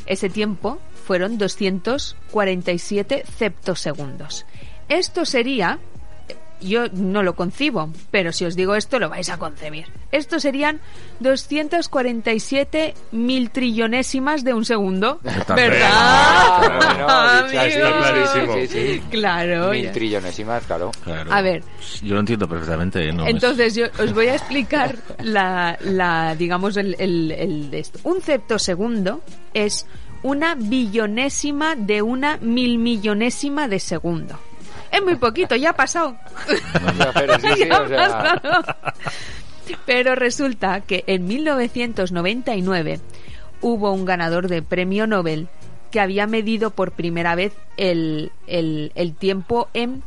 [0.06, 4.46] Ese tiempo fueron 247 ceptosegundos.
[4.88, 5.78] Esto sería
[6.60, 9.86] yo no lo concibo, pero si os digo esto lo vais a concebir.
[10.12, 10.80] Esto serían
[11.20, 15.20] 247 mil trillonésimas de un segundo.
[15.24, 15.90] Está ¿Verdad?
[15.92, 18.06] Ah, bueno, dicho así, Amigos?
[18.08, 18.54] clarísimo.
[18.54, 19.02] Sí, sí.
[19.10, 19.70] Claro.
[19.70, 19.92] Mil ya.
[19.92, 20.90] trillonésimas, claro.
[21.04, 21.32] Claro.
[21.32, 21.62] A ver.
[22.02, 23.08] Yo lo entiendo perfectamente.
[23.08, 23.12] ¿eh?
[23.12, 27.78] No, es- Entonces yo os voy a explicar la, la digamos el, el, el de
[27.80, 27.98] esto.
[28.04, 29.22] Un septosegundo
[29.54, 29.86] es
[30.22, 34.38] una billonésima de una mil millonésima de segundo.
[34.90, 36.16] Es muy poquito, ya ha pasado.
[39.86, 43.00] Pero resulta que en 1999
[43.60, 45.48] hubo un ganador de premio Nobel
[45.90, 50.02] que había medido por primera vez el, el- el tiempo en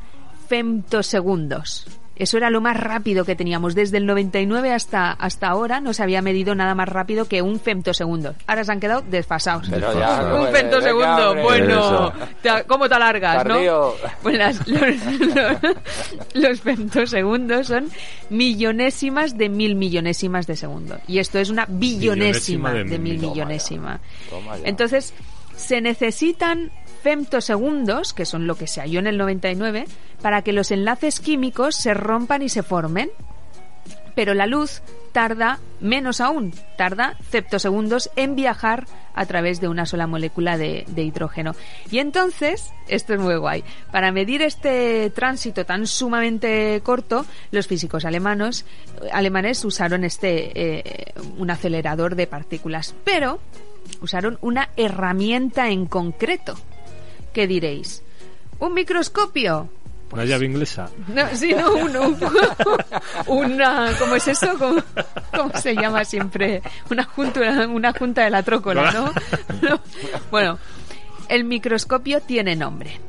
[0.48, 1.88] femtosegundos.
[2.21, 3.73] Eso era lo más rápido que teníamos.
[3.75, 7.60] Desde el 99 hasta, hasta ahora no se había medido nada más rápido que un
[7.60, 8.36] femtosegundo.
[8.47, 9.67] Ahora se han quedado desfasados.
[9.69, 13.93] Pero ya, no, un femtosegundo, bueno, te- ¿cómo te alargas, no?
[14.21, 14.79] Pues las- los,
[15.19, 15.75] los-
[16.34, 17.89] los femtosegundos son
[18.29, 20.97] millonésimas de mil millonésimas de segundo.
[21.07, 23.29] Y esto es una billonésima Millonésima de de mil mil.
[23.29, 23.99] millonésima.
[24.29, 24.63] Toma ya.
[24.67, 25.13] Entonces,
[25.55, 26.71] se necesitan
[27.02, 29.86] femtosegundos, que son lo que se halló en el 99,
[30.22, 33.10] para que los enlaces químicos se rompan y se formen.
[34.16, 40.08] Pero la luz tarda menos aún, tarda ceptosegundos en viajar a través de una sola
[40.08, 41.56] molécula de, de hidrógeno.
[41.90, 48.06] Y entonces, esto es muy guay, para medir este tránsito tan sumamente corto, los físicos
[48.06, 48.66] alemanos,
[49.12, 53.40] alemanes usaron este, eh, un acelerador de partículas, pero
[54.02, 56.56] usaron una herramienta en concreto.
[57.34, 58.04] ¿Qué diréis?
[58.60, 59.70] ¿Un microscopio?
[60.12, 60.89] Una llave inglesa.
[61.08, 62.17] No, sí, no, un, un-
[63.28, 64.48] una, ¿cómo es eso?
[64.60, 64.82] ¿Cómo,
[65.36, 66.62] cómo se llama siempre?
[66.89, 69.13] Una junta, una junta de la trócola, ¿no?
[69.62, 69.80] No.
[70.32, 70.60] Bueno,
[71.30, 73.00] el microscopio tiene nombre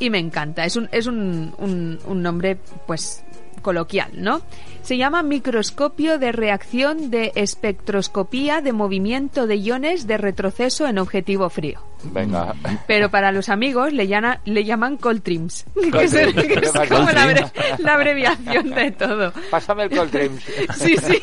[0.00, 0.64] y me encanta.
[0.64, 3.22] Es un, es un, un, un nombre, pues,
[3.62, 4.40] coloquial, ¿no?
[4.82, 11.50] Se llama microscopio de reacción de espectroscopía de movimiento de iones de retroceso en objetivo
[11.50, 11.80] frío.
[12.04, 12.54] Venga.
[12.86, 16.34] Pero para los amigos le, llana- le llaman Coltrims, que es, Coltrims.
[16.46, 16.88] que es Coltrims.
[16.88, 19.32] como la, abre- la abreviación de todo.
[19.50, 20.42] Pásame el Coltrims.
[20.76, 21.18] Sí, sí.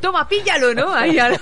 [0.00, 0.92] Toma, píllalo, ¿no?
[0.92, 1.40] Ahí al-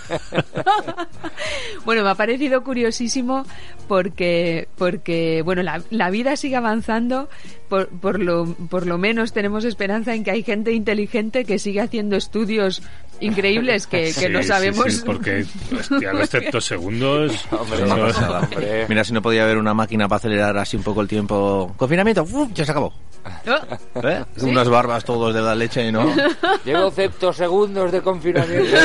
[1.85, 3.45] bueno, me ha parecido curiosísimo
[3.89, 7.29] porque, porque bueno, la, la vida sigue avanzando.
[7.69, 11.81] Por, por, lo, por lo menos tenemos esperanza en que hay gente inteligente que sigue
[11.81, 12.83] haciendo estudios
[13.21, 14.85] increíbles que, que Sí, no sabemos.
[14.93, 15.45] sí, porque,
[15.79, 17.47] hostia, los ceptosegundos.
[17.51, 18.87] Hombre, eso- hombre.
[18.89, 21.73] Mira si no podía haber una máquina para acelerar así un poco el tiempo.
[21.77, 22.51] Confinamiento, ¡uf!
[22.55, 22.93] ya se acabó.
[24.03, 24.25] ¿Eh?
[24.41, 26.11] Unas barbas todos de la leche y no.
[26.65, 28.77] Llevo ceptosegundos de confinamiento.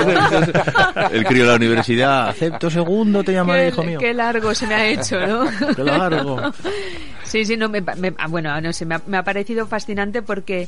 [1.11, 2.29] El crío de la universidad.
[2.29, 3.99] Acepto segundo, te llama qué, hijo mío.
[3.99, 5.45] qué largo se me ha hecho, ¿no?
[5.75, 6.41] Qué largo.
[7.23, 10.21] Sí, sí, no, me, me- ah, bueno, no sé, me ha, me ha parecido fascinante
[10.21, 10.67] porque,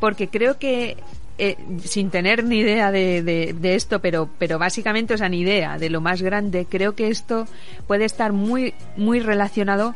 [0.00, 0.96] porque creo que,
[1.38, 5.40] eh, sin tener ni idea de, de- de esto, pero, pero básicamente, o sea, ni
[5.40, 7.46] idea de lo más grande, creo que esto
[7.86, 9.94] puede estar muy, muy relacionado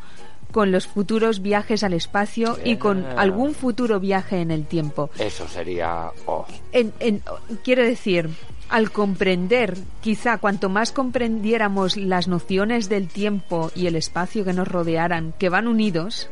[0.52, 3.12] con los futuros viajes al espacio y con Yeah.
[3.20, 5.10] algún futuro viaje en el tiempo.
[5.18, 6.10] Eso sería.
[6.26, 6.46] Oh.
[6.72, 7.22] En, en-
[7.64, 8.28] quiero decir,
[8.68, 14.68] al comprender, quizá cuanto más comprendiéramos las nociones del tiempo y el espacio que nos
[14.68, 16.28] rodearan, que van unidos,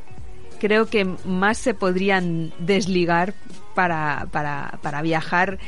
[0.59, 3.33] creo que más se podrían desligar
[3.75, 5.59] para, para, para viajar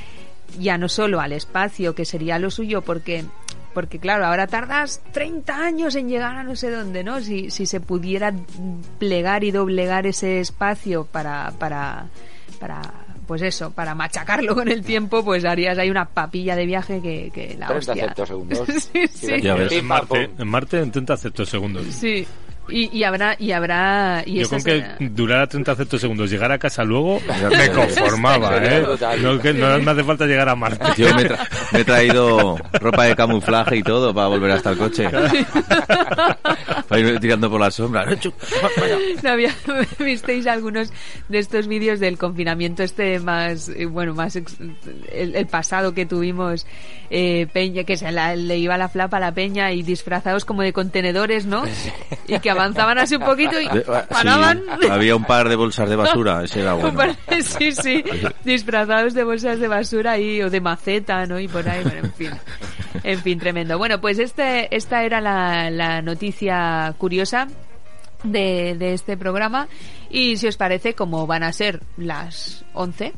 [0.59, 3.25] ya no solo al espacio, que sería lo suyo, porque,
[3.75, 7.21] porque claro, ahora tardas 30 años en llegar a no sé dónde, ¿no?
[7.21, 8.33] Si, si se pudiera
[8.99, 12.07] plegar y doblegar ese espacio para, para,
[12.61, 12.83] para,
[13.27, 17.31] pues eso, para machacarlo con el tiempo, pues harías ahí una papilla de viaje que,
[17.33, 18.07] que la 30 hostia.
[18.09, 18.69] ceptosegundos.
[18.93, 19.41] sí, sí.
[19.41, 19.73] Ya ves.
[19.73, 21.87] En Marte, en Marte en 30 ceptosegundos.
[21.87, 22.27] Sí.
[22.69, 26.59] Y, y habrá, y habrá, y Yo con que será- durara 30 ceptosegundos, llegar a
[26.59, 27.21] casa luego,
[27.51, 28.85] me conformaba, ¿eh?
[29.21, 30.85] No, que no me hace falta llegar a Marte.
[30.97, 31.39] Yo me, tra-
[31.73, 35.09] me he traído ropa de camuflaje y todo para volver hasta el coche.
[36.93, 38.05] Para ir tirando por la sombra.
[39.23, 39.55] ¿No había,
[39.99, 40.93] visteis algunos
[41.29, 44.57] de estos vídeos del confinamiento este más eh, bueno más ex-
[45.13, 46.67] el, el pasado que tuvimos
[47.11, 50.63] eh, peña que se la- le iba la flapa a la peña y disfrazados como
[50.63, 51.65] de contenedores no
[52.27, 54.63] y que avanzaban así un poquito y ah, paraban.
[54.81, 57.15] sí, había un par de bolsas de basura, ese era bueno.
[57.43, 58.05] sí sí
[58.45, 62.13] disfrazados de bolsas de basura y o de maceta no y por ahí bueno en
[62.15, 62.31] fin.
[63.05, 63.79] En fin tremendo.
[63.79, 67.49] Bueno pues este esta era la, la noticia curiosa
[68.25, 69.69] de, de este programa
[70.11, 73.13] y si os parece como van a ser las 11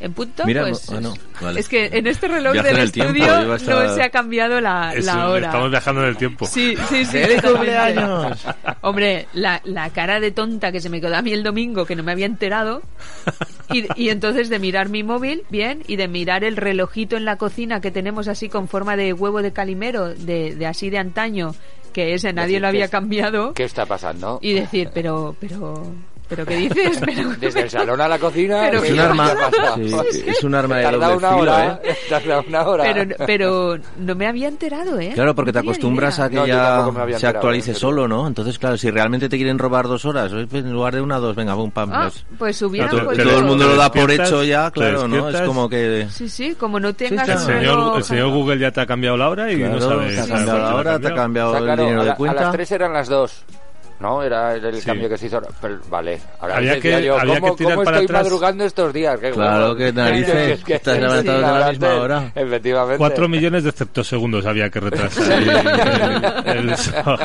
[0.00, 1.58] en punto Mira, pues no- ah, no, vale.
[1.58, 5.28] es que en este reloj del tiempo, estudio no se ha cambiado la, Eso, la
[5.28, 6.46] hora Estamos viajando en el tiempo.
[6.46, 7.18] Sí, sí, sí.
[7.18, 7.94] ¡Feliz totalmente.
[8.00, 8.46] cumpleaños!
[8.82, 11.96] Hombre, la, la cara de tonta que se me quedó a mí el domingo, que
[11.96, 12.80] no me había enterado,
[13.72, 17.34] y, y entonces de mirar mi móvil, bien, y de mirar el relojito en la
[17.34, 21.56] cocina que tenemos así con forma de huevo de calimero, de, de así de antaño,
[21.98, 24.38] que ese nadie Decir, lo había ¿qué- cambiado, ¿Qué está pasando?
[24.40, 25.82] y decir, pero, pero,
[26.28, 27.00] pero ¿qué dices?
[27.04, 28.60] Pero, Desde el salón a la cocina.
[28.70, 29.30] Pero ¿qué Es un ¿qué arma,
[30.10, 31.80] sí, es un arma de doble una filo, hora.
[31.84, 31.96] ¿eh?
[32.10, 32.84] Tarda una hora.
[32.84, 35.12] pero, pero no me había enterado, ¿eh?
[35.14, 36.24] Claro, porque te No acostumbras idea.
[36.26, 37.80] a que No, ya se enterado, actualice serio.
[37.80, 38.26] solo, ¿no?
[38.26, 41.34] Entonces, claro, si realmente te quieren robar dos horas, pues, en lugar de una, dos,
[41.36, 41.90] venga, pum, pam.
[41.92, 44.44] Ah, pues, pues hubieran Claro, to- te- podido- todo el mundo lo da por hecho
[44.44, 45.28] ya, claro, ¿no?
[45.28, 46.06] Es como que...
[46.10, 47.40] Sí, sí, como no tengas claro.
[47.40, 50.14] El señor, el señor Google ya te ha cambiado la hora y Claro, no sabe.
[50.14, 51.56] te ha cambiado la hora, te ha cambiado.
[51.56, 52.40] el dinero a, de la- a cuenta.
[52.42, 53.44] las 3 eran las 2.
[54.00, 54.22] ¿No?
[54.22, 54.86] Era el, el Sí.
[54.86, 55.40] cambio que se hizo.
[55.60, 58.22] Pero, vale, ahora Había que- yo, había ¿cómo, que tirar cómo para estoy atrás?
[58.24, 59.18] madrugando estos días?
[59.20, 62.32] Qué Claro, qué narices, Es que- estás sí, levantado a la misma hora.
[62.34, 62.98] Efectivamente.
[62.98, 65.32] Cuatro millones de septosegundos había que retrasar
[66.46, 67.18] el, el sábado.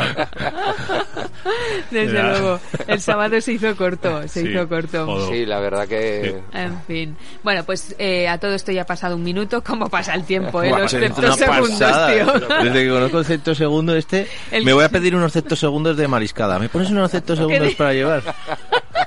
[1.91, 2.23] Desde Ya.
[2.29, 2.59] luego.
[2.87, 5.29] El sábado se hizo corto, se Sí, hizo corto.
[5.29, 6.41] Sí, la verdad que...
[6.53, 7.15] En fin.
[7.43, 9.63] Bueno, pues eh, a todo esto ya ha pasado un minuto.
[9.63, 10.61] ¿Cómo pasa el tiempo?
[10.63, 10.69] Eh?
[10.69, 12.13] Los pasada.
[12.13, 12.33] tío.
[12.63, 16.59] Desde que conozco el septosegundo este, El- me voy a pedir unos septosegundos de mariscada.
[16.59, 18.23] ¿Me pones unos septosegundos di- para llevar?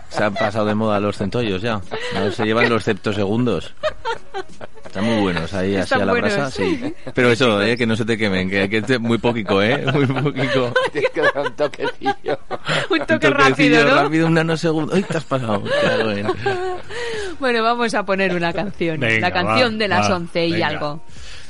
[0.09, 1.81] Se han pasado de moda los centollos ya.
[2.15, 3.75] No se llevan los septosegundos.
[4.87, 6.35] Están muy buenos ahí así Están a la buenos.
[6.35, 6.95] brasa, sí.
[7.15, 10.07] Pero eso, eh, que no se te quemen, que, que es muy poquito, eh, muy
[10.07, 10.73] poquito.
[10.93, 12.39] Tienes que dar un toquecillo.
[12.91, 13.95] Un Un toque rápido, ¿no?
[14.03, 14.95] rápido, un nanosegundo.
[14.95, 15.63] ¡Ay, te has pasado!
[17.39, 18.99] Bueno, vamos a poner una canción.
[18.99, 20.67] Venga, la canción va, de las va, 11 y venga.
[20.69, 21.03] algo.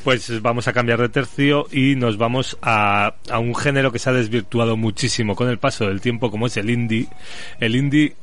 [0.02, 4.10] Pues vamos a cambiar de tercio y nos vamos a, a un género que se
[4.10, 7.06] ha desvirtuado muchísimo con el paso del tiempo, como es el indie.
[7.60, 8.14] El indie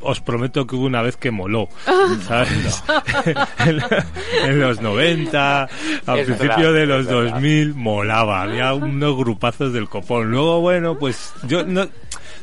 [0.00, 1.68] os prometo que hubo una vez que moló,
[2.26, 2.82] ¿sabes?
[3.66, 3.80] en,
[4.44, 5.62] en los 90,
[6.06, 7.32] al Es principio verdad, de los verdad.
[7.32, 8.42] 2000, molaba.
[8.42, 10.30] Había unos grupazos del copón.
[10.30, 11.88] Luego, bueno, pues yo no...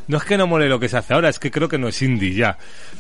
[0.09, 1.89] No es que no mole lo que se hace ahora, es que creo que no
[1.89, 2.57] es indie ya.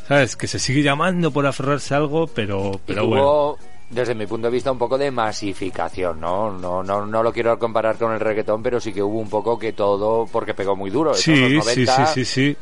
[0.09, 0.35] ¿Sabes?
[0.35, 3.55] Que se sigue llamando por aferrarse a algo, pero, pero y bueno.
[3.89, 6.51] desde mi punto de vista, un poco de masificación, ¿no?
[6.51, 9.57] No, no, no lo quiero comparar con el reggaetón, pero sí que hubo un poco
[9.57, 11.13] que todo, porque pegó muy duro.
[11.13, 12.57] Sí, los sí, 90, sí, sí, sí.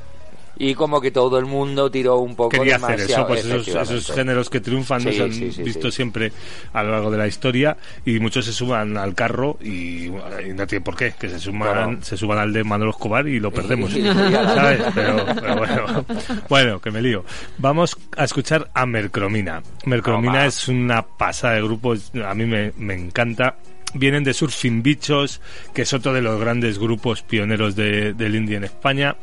[0.57, 4.11] Y como que todo el mundo tiró un poco Quería hacer demasiado, eso, pues esos,
[4.15, 6.31] géneros que triunfan Sí, nos han sí, sí, visto siempre
[6.71, 10.11] a lo largo de la historia y muchos se suban al carro y, y
[10.55, 11.97] no tiene por qué, que se suban, Claro.
[12.01, 13.91] se suban al de Manolo Escobar y lo perdemos.
[13.91, 14.81] ¿sabes?
[14.93, 16.05] Pero, pero bueno,
[16.49, 17.25] bueno, que me lío.
[17.57, 19.61] Vamos a escuchar a Mercromina.
[19.85, 23.57] Mercromina es una pasada de grupo, a mí me, me encanta.
[23.93, 25.39] Vienen de Surfing Bichos,
[25.73, 29.15] que es otro de los grandes grupos pioneros de- del indie en España.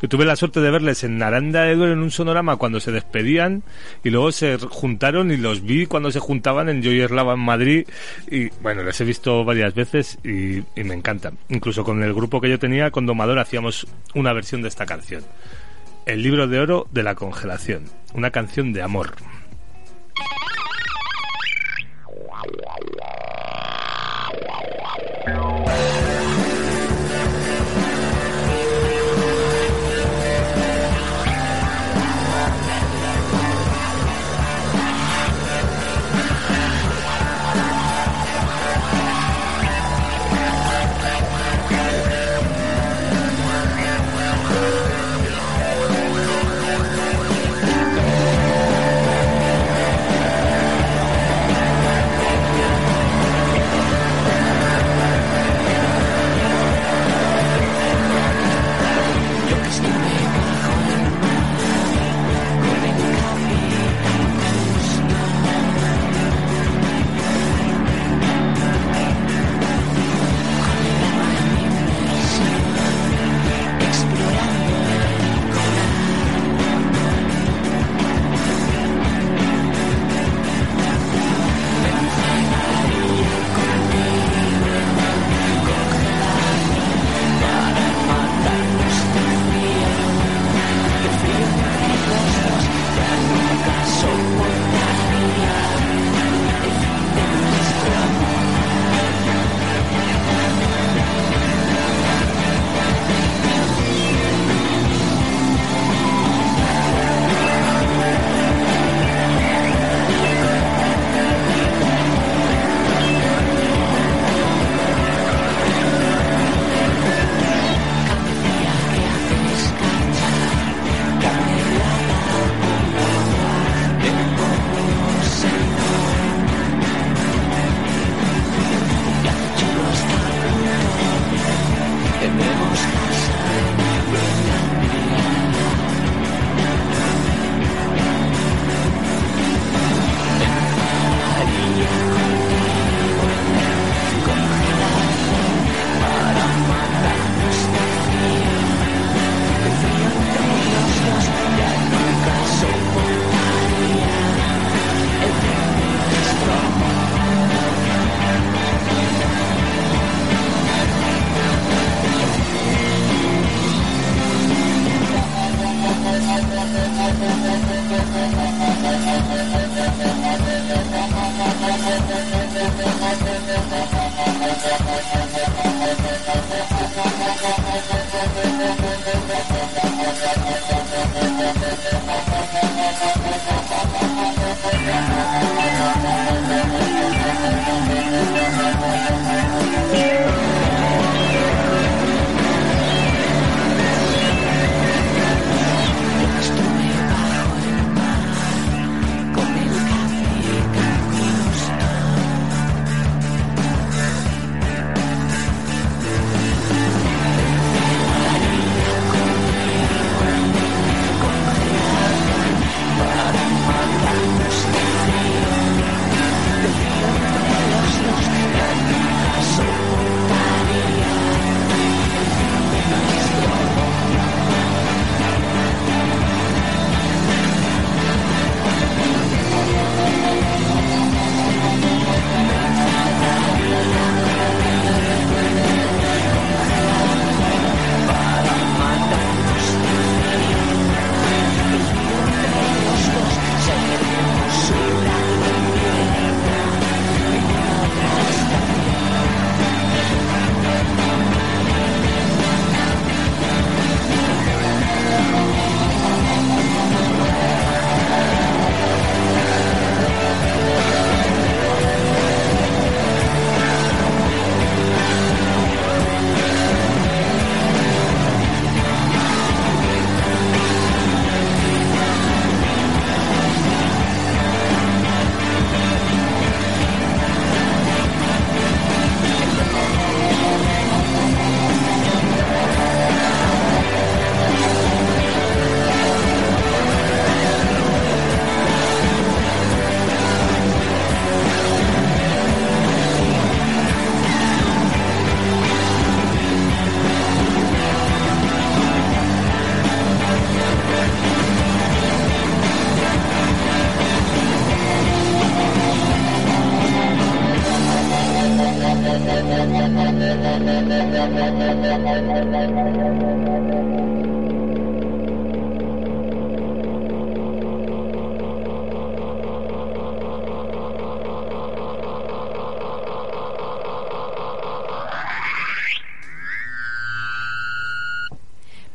[0.00, 2.92] Yo tuve la suerte de verles en Naranda de Duero en un sonorama cuando se
[2.92, 3.62] despedían
[4.04, 7.86] y luego se juntaron y los vi cuando se juntaban en Joy en Madrid
[8.30, 11.38] y bueno, les he visto varias veces y, y me encantan.
[11.48, 15.22] Incluso con el grupo que yo tenía, con Domador, hacíamos una versión de esta canción.
[16.04, 17.84] El libro de oro de la congelación.
[18.14, 19.14] Una canción de amor.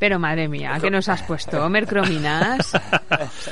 [0.02, 1.70] Pero madre mía, ¿qué nos has puesto?
[1.70, 2.72] ¿Mercrominas?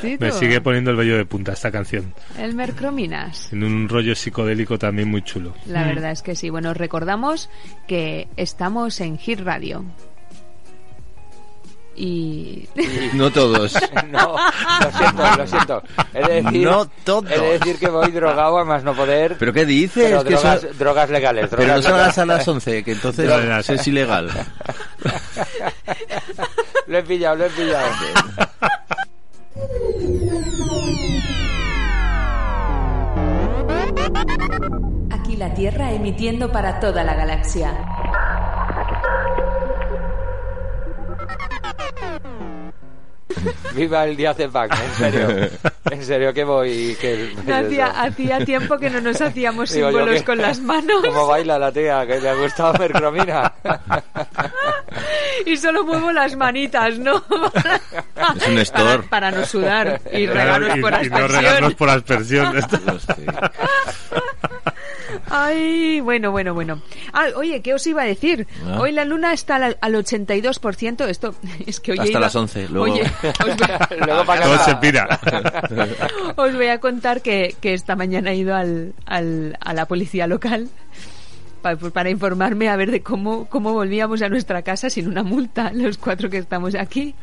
[0.19, 2.11] Me sigue poniendo el vello de punta esta canción.
[2.39, 3.53] El Mercrominas.
[3.53, 5.53] En un rollo psicodélico también muy chulo.
[5.67, 6.49] La verdad es que sí.
[6.49, 7.51] Bueno, os recordamos
[7.87, 9.85] que estamos en Hit Radio.
[11.95, 12.67] Y
[13.13, 13.77] No todos.
[14.07, 15.83] No, lo siento, lo siento.
[16.15, 17.31] He de decir, No todos.
[17.31, 19.35] He de decir que voy drogado a más no poder.
[19.39, 20.03] ¿Pero qué dices?
[20.05, 21.47] pero Que drogas, drogas legales.
[21.49, 23.69] Pero drogas no salgas a las 11, que entonces Drogas.
[23.69, 24.29] es ilegal.
[26.87, 27.87] Lo he pillado, lo he pillado.
[35.11, 37.73] aquí la Tierra emitiendo para toda la galaxia.
[43.73, 45.49] Viva el Díaz de Pac, en serio.
[45.91, 46.95] En serio que voy.
[46.99, 51.01] Que, No hacía, hacía tiempo que no nos hacíamos Digo símbolos que- con las manos
[51.05, 52.05] ¿Cómo baila la tía?
[52.05, 53.51] Que le ha gustado Mercromina.
[55.45, 57.23] y solo muevo las manitas, ¿no?
[58.35, 58.97] Es un store.
[58.99, 61.31] Para, para no sudar y regalos y, por y no aspersión.
[61.43, 62.55] regalos por aspersión.
[65.29, 66.81] Ay, bueno, bueno, bueno.
[67.13, 68.47] Ah, oye, ¿qué os iba a decir?
[68.65, 68.79] Ah.
[68.79, 71.07] Hoy la luna está al, al 82%.
[71.07, 71.35] Esto
[71.65, 75.19] es que hoy Hasta las 11, luego- Oye, os voy, Luego para Todo se pira.
[76.35, 80.27] os voy a contar que, que esta mañana he ido al, al- a la policía
[80.27, 80.69] local
[81.61, 85.23] pa- pues para informarme a ver de cómo, cómo volvíamos a nuestra casa sin una
[85.23, 87.15] multa, los cuatro que estamos aquí.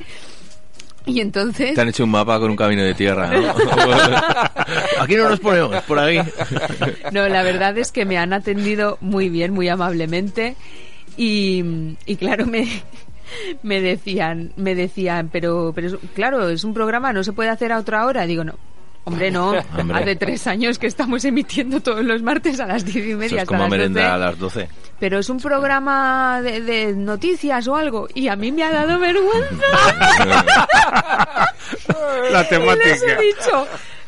[1.16, 1.74] Y entonces...
[1.74, 3.48] Te han hecho un mapa con un camino de tierra, ¿no?
[5.00, 6.18] Aquí no nos ponemos, por ahí.
[7.12, 10.57] No, la verdad es que me han atendido muy bien, muy amablemente
[11.16, 11.62] y,
[12.07, 12.66] y claro, me,
[13.62, 17.70] me decían, me decían, pero, pero es- claro, es un programa, no se puede hacer
[17.72, 18.26] a otra hora.
[18.26, 18.54] Digo, no.
[19.09, 19.52] Hombre, no.
[19.78, 19.98] Hombre.
[20.02, 23.36] Hace tres años que estamos emitiendo todos los martes a las diez y media Eso
[23.36, 24.12] es hasta como las merenda 12.
[24.12, 24.68] a las 12.
[24.98, 28.09] Pero es un programa de, de noticias o algo.
[28.14, 29.64] Y a mí me ha dado vergüenza.
[32.32, 32.90] La Y les he temática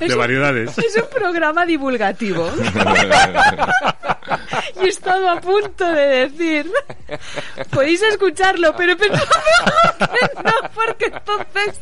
[0.01, 0.79] es de un- variedades.
[0.79, 2.49] Es un programa divulgativo.
[4.81, 6.71] y he estado a punto de decir,
[7.71, 9.27] podéis escucharlo, pero pensaba
[9.99, 11.81] que no, porque entonces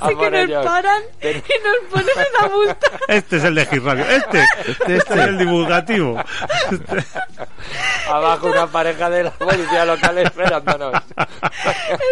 [0.00, 0.64] sí que por nos ellos.
[0.64, 2.86] paran y nos ponen una multa.
[3.08, 4.04] Este es el de Hit Radio.
[4.04, 6.22] Este, este, es el divulgativo.
[8.08, 11.02] Abajo una pareja de la policía local esperándonos.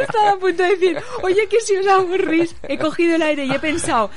[0.01, 3.53] Estaba a punto de decir, oye, que si os aburrís, he cogido el aire y
[3.53, 4.11] he pensado,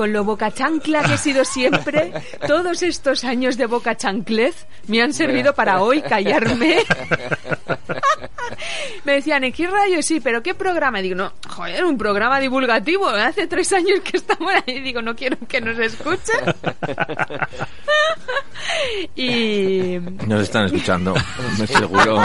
[0.00, 2.10] con lo boca chancla que he sido siempre,
[2.46, 6.78] todos estos años de boca chanclez me han servido para hoy callarme.
[9.04, 10.02] me decían, ¿en qué radio?
[10.02, 11.00] Sí, pero ¿qué programa?
[11.00, 13.08] Y digo, no, joder, un programa divulgativo.
[13.08, 14.80] Hace tres años que estamos ahí.
[14.80, 16.40] Digo, no quiero que nos escuchen.
[19.16, 21.14] y Nos están escuchando,
[21.66, 22.20] seguro.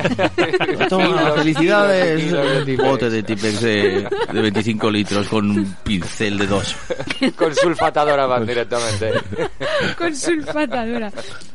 [0.88, 2.32] Toma, felicidades.
[2.32, 6.74] Un bote de Tipex de, de 25 litros con un pincel de dos.
[7.36, 9.12] Con sulfatadora van directamente.
[9.98, 11.12] con sulfatadora.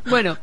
[0.09, 0.37] Bueno,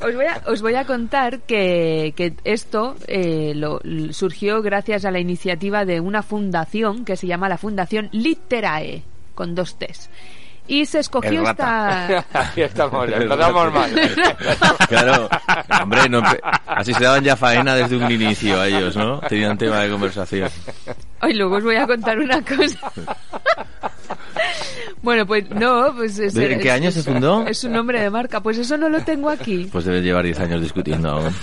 [0.00, 3.80] os voy a, os voy a contar que, que esto eh, lo,
[4.12, 9.02] surgió gracias a la iniciativa de una fundación que se llama la Fundación Literae,
[9.34, 10.08] con dos T's.
[10.68, 12.24] Y se escogió El esta...
[12.32, 13.90] Aquí estamos, empezamos mal.
[14.88, 15.28] Claro,
[15.80, 19.20] hombre, no empe- así se daban ya faena desde un inicio a ellos, ¿no?
[19.20, 20.48] Tenían tema de conversación.
[21.22, 22.92] Hoy luego os voy a contar una cosa.
[25.02, 27.46] Bueno, pues no, pues es, ¿De- en qué es- año se es- fundó?
[27.46, 28.40] Es un nombre de marca.
[28.40, 29.68] Pues eso no lo tengo aquí.
[29.70, 31.34] Pues debe llevar 10 años discutiendo aún.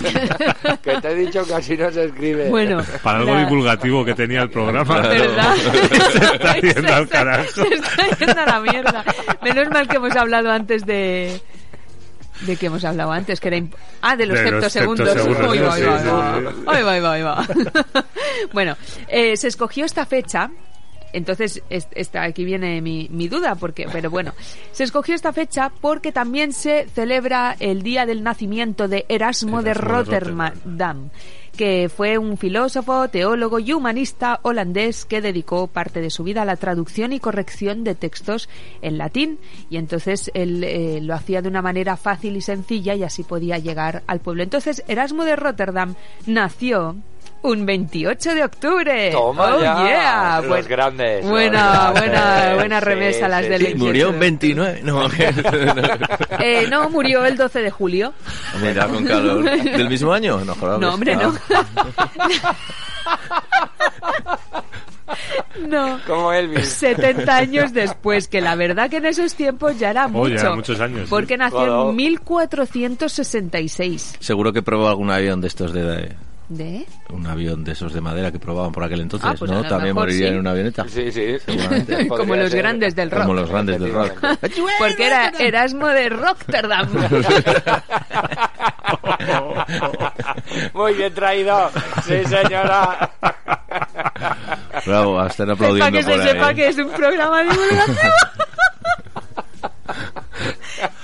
[0.82, 2.50] Que te he dicho que así no se escribe.
[2.50, 5.00] Bueno, Para algo la- divulgativo que tenía el programa.
[5.00, 5.54] ¿Verdad?
[6.12, 7.50] Se está yendo al carajo.
[7.54, 9.04] Se está yendo a la mierda.
[9.42, 11.40] Menos mal que hemos hablado antes de...
[12.40, 13.38] ¿De qué hemos hablado antes?
[13.40, 15.08] Que era imp- Ah, de los septosegundos.
[15.16, 15.82] Ahí va, sí,
[17.00, 17.46] va, ahí va.
[18.52, 18.76] Bueno,
[19.08, 20.50] eh, se escogió esta fecha
[21.14, 24.32] entonces, es- esta, aquí viene mi, mi duda, porque, pero bueno,
[24.72, 29.70] se escogió esta fecha porque también se celebra el día del nacimiento de Erasmo, de
[29.70, 31.10] Erasmo de Rotterdam,
[31.56, 36.44] que fue un filósofo, teólogo y humanista holandés que dedicó parte de su vida a
[36.44, 38.48] la traducción y corrección de textos
[38.82, 39.38] en latín.
[39.70, 43.58] Y entonces él eh, lo hacía de una manera fácil y sencilla y así podía
[43.58, 44.42] llegar al pueblo.
[44.42, 45.94] Entonces, Erasmo de Rotterdam
[46.26, 46.96] nació
[47.44, 49.10] un 28 de octubre.
[49.12, 50.36] Toma oh, ya, yeah.
[50.40, 53.64] los Buen- grandes, Buena, los buena, grandes, buena sí, remesa las sí, del sí.
[53.66, 54.80] 28 Murió en 29.
[54.82, 55.08] No,
[56.40, 58.12] Eh, no, murió el 12 de julio.
[58.62, 59.44] Mira, con calor.
[59.44, 60.40] ¿Del mismo año?
[60.44, 61.34] No, joder, No, hombre, no.
[65.68, 66.00] No.
[66.06, 66.68] Como Elvis.
[66.68, 70.34] 70 años después, que la verdad que en esos tiempos ya era Oh, mucho.
[70.34, 71.06] ya era muchos años, sí.
[71.10, 71.90] Porque nació Claro.
[71.90, 74.16] en 1466.
[74.20, 76.12] Seguro que probó algún avión de estos de...
[76.48, 76.84] ¿De?
[77.08, 79.64] Un avión de esos de madera que probaban por aquel entonces, Ah, pues ¿no?
[79.64, 80.34] También moriría sí.
[80.34, 80.84] en una avioneta.
[80.88, 81.36] Sí, sí.
[81.44, 82.06] Seguramente.
[82.08, 82.58] Como los ser.
[82.58, 83.22] grandes del rock.
[83.22, 84.12] Como los grandes del rock.
[84.78, 86.88] Porque era Erasmo de Rotterdam.
[90.74, 91.70] Muy bien traído.
[92.06, 93.10] Sí, señora.
[94.84, 96.28] Bravo, están Para aplaudiendo que se por ahí.
[96.28, 97.94] sepa que es un programa divulgativo.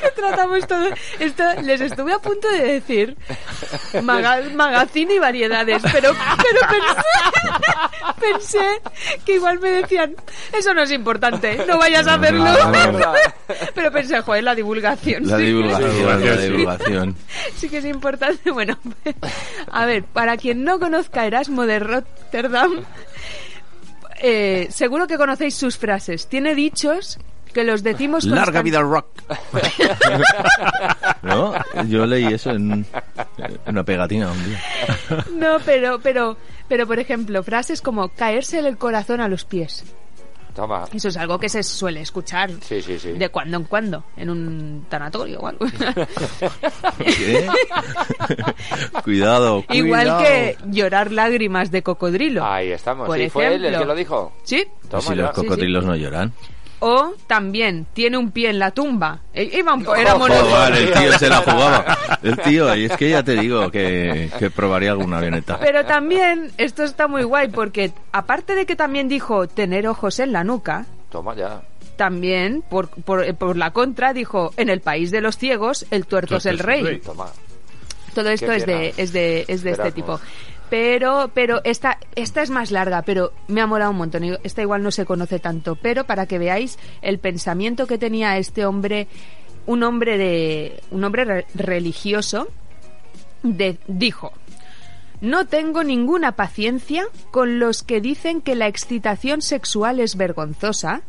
[0.00, 0.86] que tratamos todo.
[1.18, 3.16] Esto les estuve a punto de decir
[4.02, 8.80] maga- magazine y variedades, pero, pero pensé, pensé
[9.24, 10.14] que igual me decían
[10.56, 12.44] eso no es importante, no vayas a hacerlo.
[12.44, 13.12] No.
[13.74, 15.26] pero pensé, joder, la divulgación.
[15.26, 17.16] La divulgación, Sí, la divulgación.
[17.56, 18.50] Sí que es importante.
[18.50, 18.78] Bueno,
[19.70, 22.84] a ver, para quien no conozca Erasmo de Rotterdam,
[24.22, 26.26] eh, seguro que conocéis sus frases.
[26.28, 27.18] Tiene dichos
[27.53, 29.07] que los decimos Larga constan- vida al rock.
[31.22, 31.53] ¿No?
[31.88, 32.72] Yo leí eso en,
[33.38, 34.61] en una pegatina un día.
[35.34, 36.36] No, pero, pero,
[36.68, 39.84] pero por ejemplo, frases como caerse el corazón a los pies.
[40.55, 40.84] Toma.
[40.92, 43.12] Eso es algo que se suele escuchar Sí, sí, sí.
[43.12, 45.64] de cuando en cuando en un tanatorio o algo.
[46.98, 47.46] ¿Qué?
[49.05, 50.22] cuidado, Igual cuidado.
[50.24, 52.44] que llorar lágrimas de cocodrilo.
[52.44, 53.07] Ahí estamos.
[53.07, 53.80] Por sí, fue él el ejemplo.
[53.80, 54.32] que lo dijo.
[54.42, 54.64] ¿Sí?
[54.80, 55.34] Pues Toma si los ya.
[55.34, 55.46] Sí, sí.
[55.46, 56.32] cocodrilos no lloran.
[56.82, 59.20] O también tiene un pie en la tumba.
[59.34, 61.98] Eh, Iba un po- era Ojo, mono- Joder, el tío se la jugaba.
[62.22, 65.58] El tío, y es que ya te digo que, que probaría alguna avioneta.
[65.60, 70.32] Pero también, esto está muy guay porque aparte de que también dijo tener ojos en
[70.32, 71.60] la nuca, Toma ya.
[71.96, 76.36] también por, por, por la contra dijo en el país de los ciegos el tuerto
[76.36, 76.98] es el rey.
[77.04, 77.26] Toma.
[78.14, 80.18] Todo esto es de, es de, es de este tipo.
[80.70, 84.22] Pero, pero esta, esta es más larga, pero me ha molado un montón.
[84.44, 88.64] Esta igual no se conoce tanto, pero para que veáis el pensamiento que tenía este
[88.64, 89.08] hombre,
[89.66, 92.48] un hombre de, un hombre re- religioso,
[93.42, 94.32] de, dijo.
[95.20, 101.02] No tengo ninguna paciencia con los que dicen que la excitación sexual es vergonzosa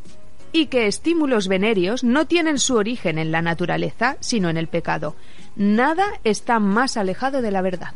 [0.52, 5.16] y que estímulos venéreos no tienen su origen en la naturaleza, sino en el pecado.
[5.56, 7.94] Nada está más alejado de la verdad.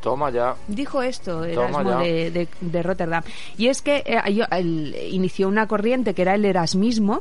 [0.00, 0.54] Toma ya.
[0.66, 3.22] Dijo esto Erasmo de, de- de Rotterdam.
[3.58, 7.20] Y es que eh, yo- el- inició una corriente que era el erasmismo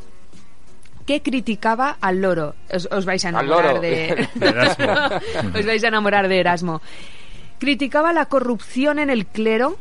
[1.05, 2.55] que criticaba al loro.
[2.73, 4.86] Os, os vais a enamorar de Erasmo.
[5.59, 6.82] os vais a enamorar de Erasmo.
[7.57, 9.75] Criticaba la corrupción en el clero,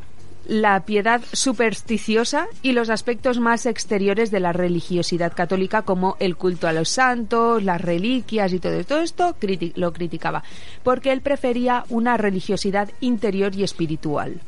[0.49, 6.66] la piedad supersticiosa y los aspectos más exteriores de la religiosidad católica como el culto
[6.66, 9.36] a los santos, las reliquias y todo esto.
[9.76, 10.42] Lo criticaba
[10.82, 14.40] porque él prefería una religiosidad interior y espiritual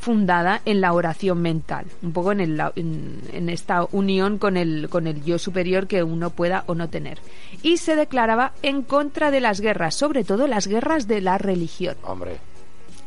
[0.00, 5.06] fundada en la oración mental, un poco en, el, en, esta unión con el, con
[5.06, 7.18] el yo superior que uno pueda o no tener.
[7.62, 11.94] Y se declaraba en contra de las guerras, sobre todo las guerras de la religión.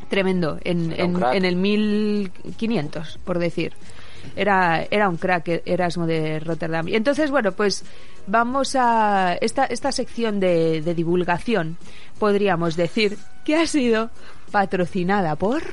[0.09, 3.73] Tremendo, en, en, en el 1500, por decir.
[4.35, 6.87] Era, era un crack Erasmo de Rotterdam.
[6.87, 7.83] Y entonces, bueno, pues
[8.27, 11.77] vamos a esta, esta sección de, de divulgación,
[12.19, 14.09] podríamos decir que ha sido
[14.51, 15.63] patrocinada por...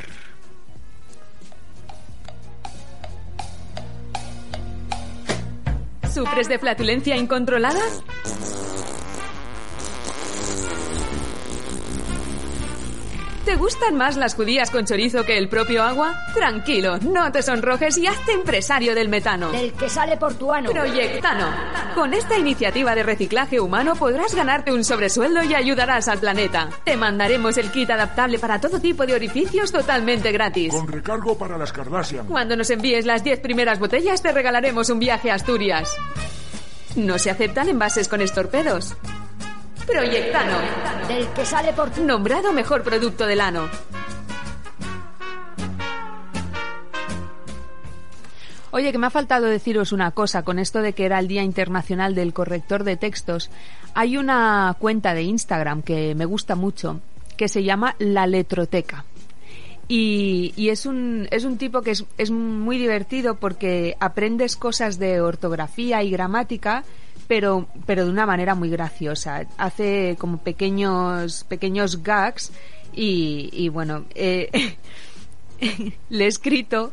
[6.12, 7.80] ¿Sufres de flatulencia incontrolada?
[13.44, 16.14] ¿Te ¿Te gustan más las judías con chorizo que el propio agua?
[16.32, 19.52] Tranquilo, no te sonrojes y hazte empresario del metano.
[19.52, 20.70] Del que sale por tu ano.
[20.70, 21.48] Proyectano.
[21.94, 26.70] Con esta iniciativa de reciclaje humano podrás ganarte un sobresueldo y ayudarás al planeta.
[26.82, 30.72] Te mandaremos el kit adaptable para todo tipo de orificios totalmente gratis.
[30.72, 32.28] Con recargo para las Kardashian.
[32.28, 35.94] Cuando nos envíes las 10 primeras botellas te regalaremos un viaje a Asturias.
[36.96, 38.96] No se aceptan envases con estorpedos.
[39.86, 40.58] Proyectano.
[41.08, 41.96] Del que sale por.
[41.98, 43.68] Nombrado mejor producto del ano.
[48.70, 51.42] Oye, que me ha faltado deciros una cosa con esto de que era el Día
[51.42, 53.50] Internacional del Corrector de Textos.
[53.92, 57.00] Hay una cuenta de Instagram que me gusta mucho
[57.36, 59.04] que se llama La Letroteca.
[59.88, 64.98] Y, y es, un, es un tipo que es, es muy divertido porque aprendes cosas
[64.98, 66.84] de ortografía y gramática,
[67.28, 69.46] pero, pero de una manera muy graciosa.
[69.58, 72.52] Hace como pequeños, pequeños gags
[72.94, 74.50] y, y bueno, eh,
[76.10, 76.92] le he escrito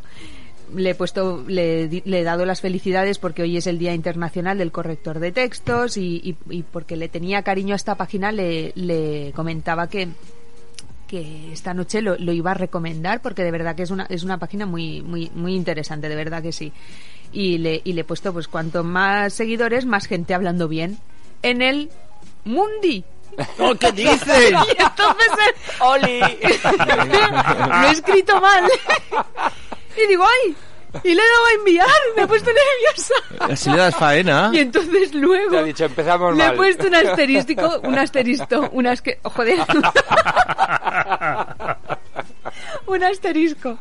[0.75, 4.59] le he puesto, le, le he dado las felicidades porque hoy es el Día Internacional
[4.59, 8.71] del Corrector de Textos y, y- y porque le tenía cariño a esta página le,
[8.75, 10.09] le comentaba que
[11.07, 14.21] que esta noche lo, lo iba a recomendar porque de verdad que es una, es
[14.21, 16.71] una página muy, muy, muy interesante, de verdad que sí.
[17.31, 20.97] Y le, y le he puesto pues cuanto más seguidores, más gente hablando bien.
[21.43, 21.89] En el
[22.45, 23.03] Mundi.
[23.59, 24.51] ¡Oh, qué dices!
[24.51, 26.19] Y entonces ¡Oli!
[26.21, 28.63] lo he escrito mal.
[29.95, 30.55] Y digo, ¡ay!
[31.03, 33.13] Y le he dado a enviar, me he puesto nerviosa.
[33.53, 34.49] Así le das faena.
[34.51, 36.55] Y entonces Te luego ha dicho, empezamos le he mal.
[36.55, 39.19] puesto un asterístico, un asterisco, un asque...
[39.21, 39.59] oh, joder.
[42.87, 43.77] un asterisco.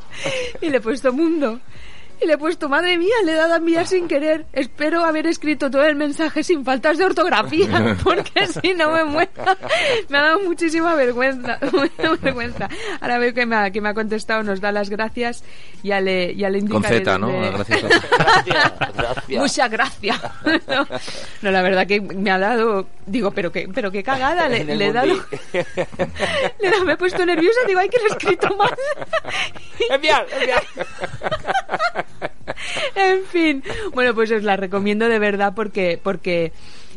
[0.61, 1.61] Y le he puesto mundo.
[2.21, 4.45] Y le he puesto, madre mía, le he dado a enviar sin querer.
[4.53, 9.31] Espero haber escrito todo el mensaje sin faltas de ortografía, porque si no me muero.
[10.09, 11.59] Me ha dado muchísima vergüenza.
[12.23, 12.69] vergüenza.
[13.01, 15.45] Ahora veo que me ha, que me ha contestado, nos da las gracias.
[15.85, 17.29] Ya le, ya le Con indicaré Z, ¿no?
[17.29, 17.83] Gracias.
[17.83, 19.29] Gracias, gracias.
[19.41, 20.21] Muchas gracias.
[20.67, 20.87] No,
[21.43, 22.89] no, la verdad que me ha dado.
[23.07, 24.49] Digo, pero qué, pero qué cagada.
[24.49, 25.07] Le, he dado.
[25.07, 27.61] Le he dado- me he puesto nerviosa.
[27.67, 28.75] Digo, ay, que lo he escrito mal.
[29.91, 30.63] Enviar, enviar.
[32.95, 33.63] en fin.
[33.95, 35.99] Bueno, pues os la recomiendo de verdad porque.
[36.03, 36.53] porque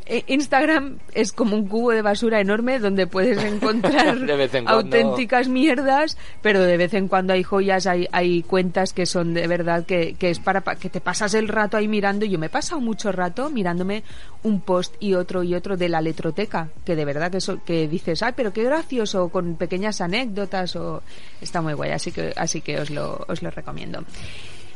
[0.08, 6.18] eh, Instagram es como un cubo de basura enorme donde puedes encontrar en auténticas mierdas,
[6.42, 10.16] pero de vez en cuando hay joyas, hay, hay cuentas que son de verdad que,
[10.16, 12.26] que es para pa- que te pasas el rato ahí mirando.
[12.26, 14.04] Yo me he pasado mucho rato mirándome
[14.44, 17.88] un post y otro y otro de la letroteca, que de verdad que, so- que
[17.88, 21.04] dices, ay, pero qué gracioso, con pequeñas anécdotas o
[21.40, 24.04] está muy guay, así que así que os lo os lo recomiendo.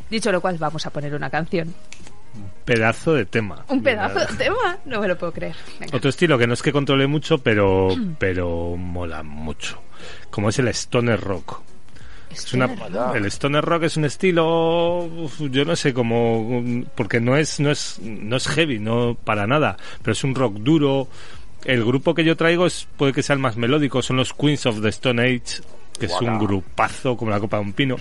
[0.09, 1.73] Dicho lo cual, vamos a poner una canción.
[2.65, 3.63] Pedazo de tema.
[3.69, 5.55] Un pedazo de tema, no me lo puedo creer.
[5.79, 5.95] Venga.
[5.95, 7.89] Otro estilo que no es que controle mucho, pero,
[8.19, 9.79] pero mola mucho.
[10.29, 11.61] Como es el stoner rock.
[12.31, 12.65] Es una,
[13.13, 15.07] el stoner rock es un estilo,
[15.39, 16.61] yo no sé cómo,
[16.95, 20.55] porque no es, no es, no es heavy, no para nada, pero es un rock
[20.55, 21.07] duro.
[21.63, 24.65] El grupo que yo traigo es, puede que sea el más melódico, son los Queens
[24.65, 25.61] of the Stone Age,
[25.97, 27.95] que es un grupazo como la copa de un pino.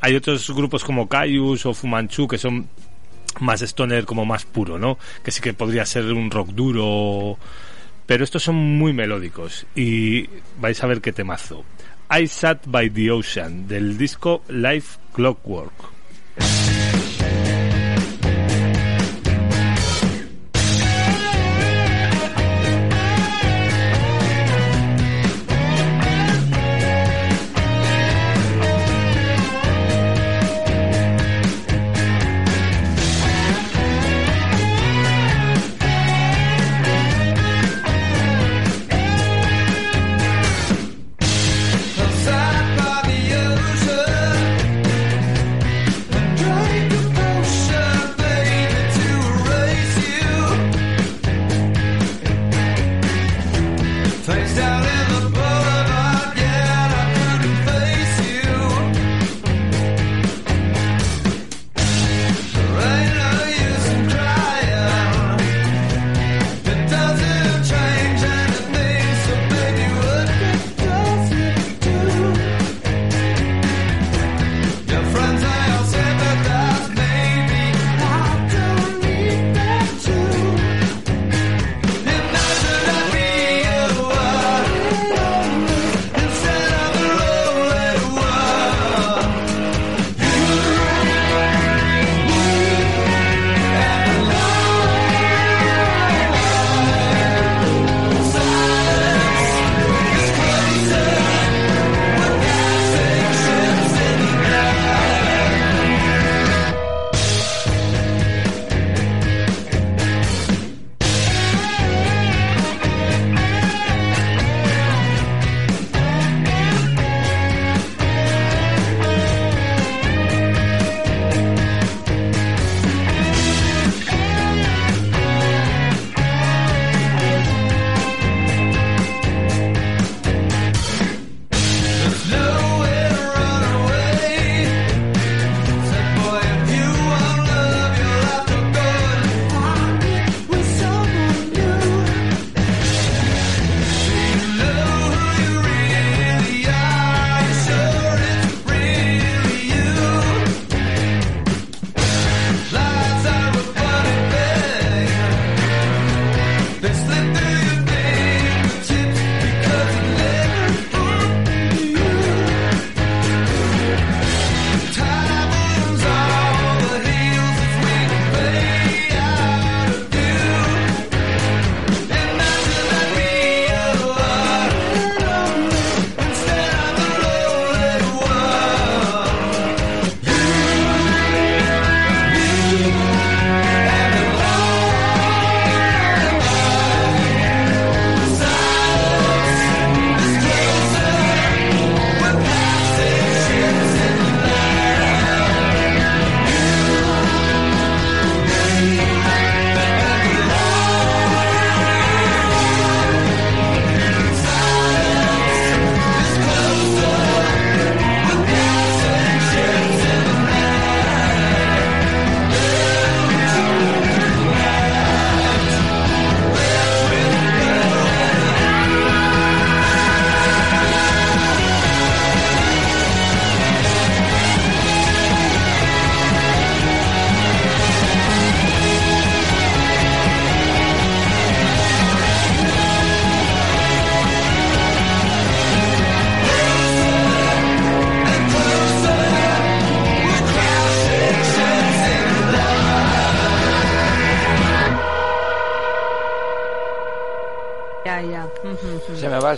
[0.00, 2.68] Hay otros grupos como Caius o Fumanchu que son
[3.40, 4.98] más stoner, como más puro, ¿no?
[5.22, 7.38] Que sí que podría ser un rock duro,
[8.06, 10.28] pero estos son muy melódicos y
[10.60, 11.64] vais a ver qué temazo.
[12.10, 15.99] I Sat by the Ocean del disco Life Clockwork.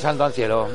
[0.02, 0.68] Santo al cielo.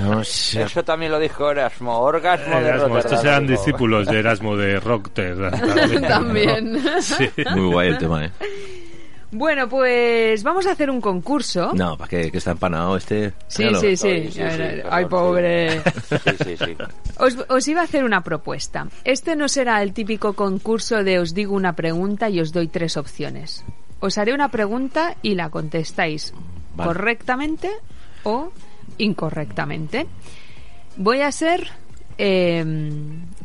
[0.00, 0.62] No sé.
[0.62, 1.98] Eso también lo dijo Erasmo.
[2.00, 2.98] Orgasmo de Erasmo, Rotterdam.
[2.98, 5.52] estos eran discípulos de Erasmo de Rotterdam.
[6.08, 6.80] También.
[7.00, 7.30] Sí.
[7.54, 8.30] Muy guay el tema, ¿eh?
[9.32, 11.70] Bueno, pues vamos a hacer un concurso.
[11.72, 12.32] No, ¿para qué?
[12.32, 13.32] Que está empanado este.
[13.46, 13.80] Sí, Míralo.
[13.80, 14.22] sí, sí.
[14.24, 15.80] Sí, sí, A ver, sí, Ay, pobre.
[15.82, 16.76] Sí, sí, sí.
[17.18, 18.88] Os, os iba a hacer una propuesta.
[19.04, 22.96] Este no será el típico concurso de os digo una pregunta y os doy tres
[22.96, 23.64] opciones.
[24.00, 26.34] Os haré una pregunta y la contestáis
[26.74, 26.88] Vale.
[26.88, 27.70] correctamente
[28.24, 28.52] o
[28.98, 30.06] incorrectamente.
[30.96, 31.68] Voy a ser
[32.18, 32.64] eh,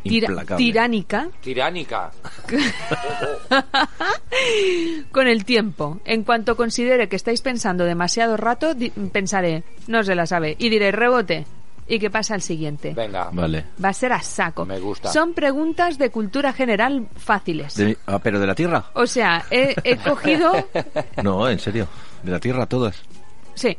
[0.04, 0.64] tira- Implacable.
[0.66, 2.12] tiránica Tiránica.
[5.12, 6.00] con el tiempo.
[6.06, 8.74] En cuanto considere que estáis pensando demasiado rato,
[9.12, 11.46] pensaré, no se la sabe, y diré rebote.
[11.88, 12.96] ¿Y qué pasa al siguiente?
[12.96, 13.30] Venga.
[13.32, 13.64] Vale.
[13.84, 14.66] Va a ser a saco.
[14.66, 15.14] Me gusta.
[15.14, 17.76] Son preguntas de cultura general fáciles.
[17.76, 18.86] De- ah, ¿Pero de la Tierra?
[18.96, 20.52] O sea, he, he cogido...
[21.24, 21.88] No, en serio.
[22.24, 23.04] De la Tierra todas.
[23.54, 23.78] Sí.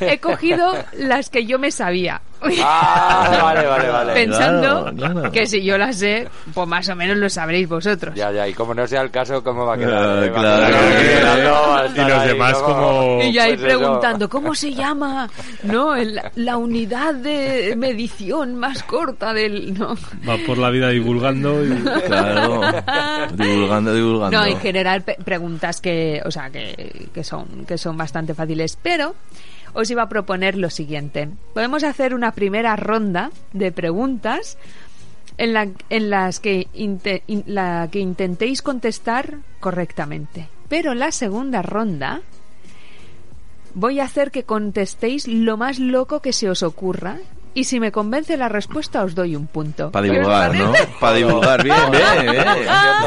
[0.00, 2.20] He cogido las que yo me sabía.
[2.62, 4.12] Ah, vale, vale, vale.
[4.14, 5.32] Pensando Claro, claro.
[5.32, 8.14] que si yo las sé, pues más o menos lo sabréis vosotros.
[8.14, 10.24] Ya, ya, y como no sea el caso, ¿cómo va a quedar?
[10.24, 13.20] Ah, claro, Y los ahí demás como...
[13.22, 13.78] Y yo ahí Pues eso.
[13.78, 15.28] preguntando, ¿cómo se llama?
[15.64, 19.78] No, el- la unidad de medición más corta del...
[19.78, 19.94] No,
[20.28, 21.68] Va por la vida divulgando y...
[22.06, 22.60] Claro.
[23.34, 24.38] divulgando, divulgando.
[24.38, 29.14] no en general preguntas que, o sea, que, que son, que son bastante fáciles, pero
[29.74, 31.28] os iba a proponer lo siguiente.
[31.54, 34.58] Podemos hacer una primera ronda de preguntas
[35.38, 40.48] en, la, las que, que intentéis contestar correctamente.
[40.68, 42.20] Pero la segunda ronda
[43.74, 47.18] voy a hacer que contestéis lo más loco que se os ocurra
[47.52, 49.90] y si me convence la respuesta, os doy un punto.
[49.90, 50.72] Para divulgar, ¿no?
[51.00, 52.32] Para divulgar, bien, bien,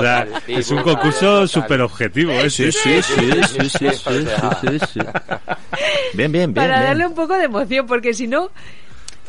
[0.02, 0.28] bien.
[0.48, 2.50] Es un concurso súper objetivo, ¿eh?
[2.50, 5.00] Sí, sí, sí, sí, sí, sí, sí, sí,
[6.14, 6.54] Bien, bien, bien.
[6.54, 8.52] Para darle un poco de emoción, porque si no,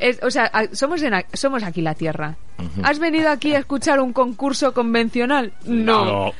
[0.08, 2.36] es- o sea, somos, en, somos aquí la Tierra.
[2.82, 5.52] ¿Has venido aquí a escuchar un concurso convencional?
[5.64, 6.04] No.
[6.04, 6.32] No.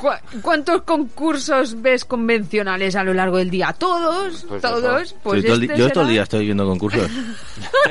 [0.00, 3.72] ¿Cu- ¿Cuántos concursos ves convencionales a lo largo del día?
[3.78, 4.44] ¿Todos?
[4.48, 5.14] Pues ¿Todos?
[5.22, 7.08] Pues Sí, este yo todo el día estoy viendo concursos.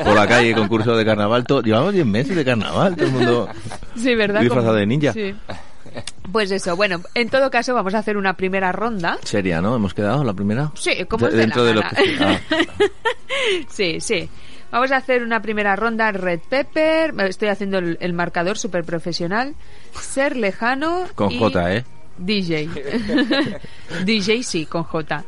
[0.03, 1.45] Por la calle, concursos de carnaval.
[1.45, 2.95] todo- llevamos 10 meses de carnaval.
[2.95, 3.49] Todo el mundo.
[3.95, 4.41] Sí, ¿verdad?
[4.41, 5.13] disfrazado de ninja.
[5.13, 5.33] Sí.
[6.31, 9.17] Pues eso, bueno, en todo caso vamos a hacer una primera ronda.
[9.23, 9.75] Seria, ¿no?
[9.75, 10.71] ¿Hemos quedado la primera?
[10.75, 11.93] Sí, como De- Dentro la de lo gana.
[11.95, 12.17] que.
[12.23, 12.39] ah,
[13.69, 14.29] Sí, sí.
[14.71, 17.13] Vamos a hacer una primera ronda Red Pepper.
[17.21, 19.55] Estoy haciendo el, el marcador súper profesional.
[19.93, 21.05] Ser lejano.
[21.15, 21.85] con y J, ¿eh?
[22.17, 22.67] DJ.
[24.05, 25.23] DJ sí, con J.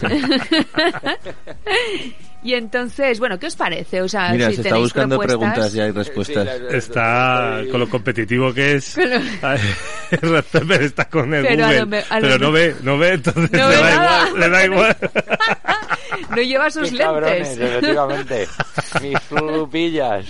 [2.42, 4.00] y entonces, bueno, ¿qué os parece?
[4.02, 6.48] O sea, Mira, si se está buscando propuestas- preguntas ya y respuestas.
[6.56, 8.96] Sí, la- Está con lo competitivo que es.
[10.50, 11.80] Pepper está con el Pero a Google.
[11.80, 14.28] lo me- a lo pero no ve, no ve, entonces No le, ve da nada.
[14.28, 14.96] igual, le da igual.
[16.30, 17.60] No lleva sus Qué cabrones, lentes.
[17.60, 18.48] efectivamente.
[19.02, 20.26] Mis flupillas.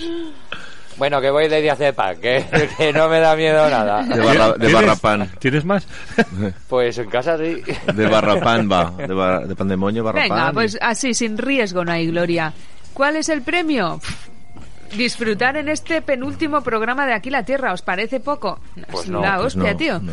[1.01, 2.45] Bueno, que voy de diazepam, que,
[2.79, 4.03] que no me da miedo nada.
[4.05, 5.29] De, barra, de ¿Tienes- barrapán.
[5.41, 5.89] ¿Tienes más?
[6.69, 7.61] Pues en casa sí.
[7.95, 8.93] De barrapán va.
[8.93, 10.29] De, bar- de pandemonio, barrapán.
[10.29, 12.53] Venga, pues así, sin riesgo no hay gloria.
[12.95, 13.99] ¿Cuál es el premio?
[14.97, 18.61] Disfrutar en este penúltimo programa de Aquí la Tierra, ¿os parece poco?
[18.91, 19.99] Pues Es no, la Pues hostia, no, tío.
[20.01, 20.13] no.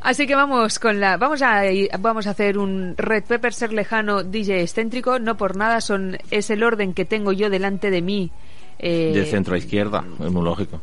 [0.00, 1.62] Así que vamos con la vamos a
[2.00, 6.50] vamos a hacer un Red Pepper ser lejano DJ excéntrico, no por nada son es
[6.50, 8.32] el orden que tengo yo delante de mí.
[8.78, 10.04] Eh, De centro a izquierda.
[10.24, 10.80] Es muy lógico.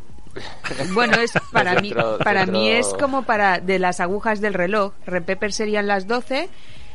[0.94, 4.92] Bueno, es para mí para centro- mí es como para de las agujas del reloj.
[5.06, 6.48] Red Pepper serían las 12,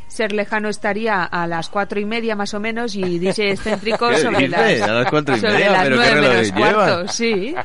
[0.08, 4.18] ser lejano estaría a las cuatro y media más o menos y DJ excéntrico ¿Qué
[4.20, 4.80] sobre dices?
[4.80, 7.56] las A las cuatro y sobre media, las pero ¿qué nueve menos cuarto, sí.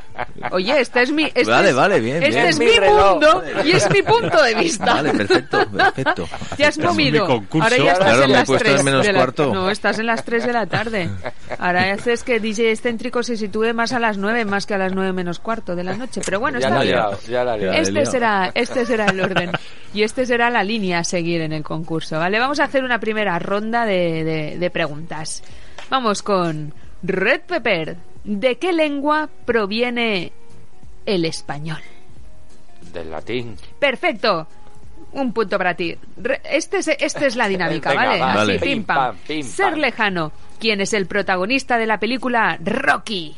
[0.51, 2.45] Oye, este es mi este Vale, es- vale, bien, Este bien.
[2.47, 4.85] es Mi mundo y es mi punto de vista.
[4.95, 6.27] Vale, perfecto, perfecto.
[6.57, 7.25] Te has es mi movido.
[7.25, 9.19] Ahora ya estás Claro, en me he las puesto 3 en menos de la...
[9.19, 9.53] cuarto.
[9.53, 11.09] No, estás en las 3 de la tarde.
[11.59, 14.93] Ahora haces que DJ excéntrico se sitúe más a las 9 más que a las
[14.93, 16.21] 9 menos cuarto de la noche.
[16.25, 16.95] Pero bueno, ya está bien.
[16.95, 17.57] liado, ya liado.
[17.59, 17.77] Ya.
[17.79, 18.11] Este liado.
[18.11, 19.51] será, este será el orden.
[19.93, 22.17] Y este será la línea a seguir en el concurso.
[22.17, 22.39] ¿Vale?
[22.39, 25.43] Vamos a hacer una primera ronda de, de- de preguntas.
[25.89, 26.73] Vamos con
[27.03, 27.97] Red Pepper.
[28.23, 30.31] ¿De qué lengua proviene
[31.05, 31.79] el español?
[32.93, 33.55] Del latín.
[33.79, 34.47] Perfecto.
[35.13, 35.93] Un punto para ti.
[36.17, 38.19] Re- Este es, este es la dinámica, Venga, ¿vale?
[38.19, 38.27] va.
[38.31, 38.59] Así, Vale.
[38.59, 39.15] pim, Pim, pam.
[39.43, 40.31] Ser lejano.
[40.59, 43.35] ¿Quién es el protagonista de la película Rocky?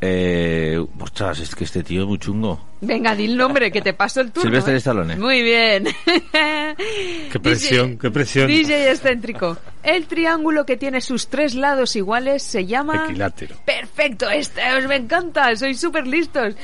[0.00, 2.60] Eh, ostras, es que este tío es muy chungo.
[2.84, 4.42] Venga, di el nombre, que te paso el turno.
[4.48, 4.78] Sylvester ¿eh?
[4.78, 5.16] Stallone.
[5.16, 5.84] Muy bien.
[7.32, 8.46] Qué presión, DJ qué presión.
[8.46, 9.56] DJ excéntrico.
[9.82, 13.04] El triángulo que tiene sus tres lados iguales se llama...
[13.06, 13.56] Equilátero.
[13.64, 16.54] Perfecto, este os me encanta, sois súper listos.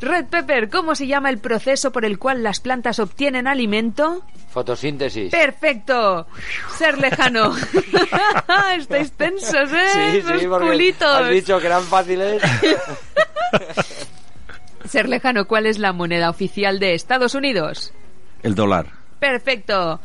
[0.00, 4.24] Red Pepper, ¿cómo se llama el proceso por el cual las plantas obtienen alimento?
[4.50, 5.30] Fotosíntesis.
[5.30, 6.26] Perfecto.
[6.76, 7.54] Ser lejano.
[8.78, 10.20] Estáis tensos, ¿eh?
[10.22, 11.08] Sí, sí, Los culitos.
[11.08, 12.42] has dicho que eran fáciles.
[14.90, 17.92] Ser lejano, ¿cuál es la moneda oficial de Estados Unidos?
[18.42, 18.88] El dólar.
[19.20, 20.00] Perfecto.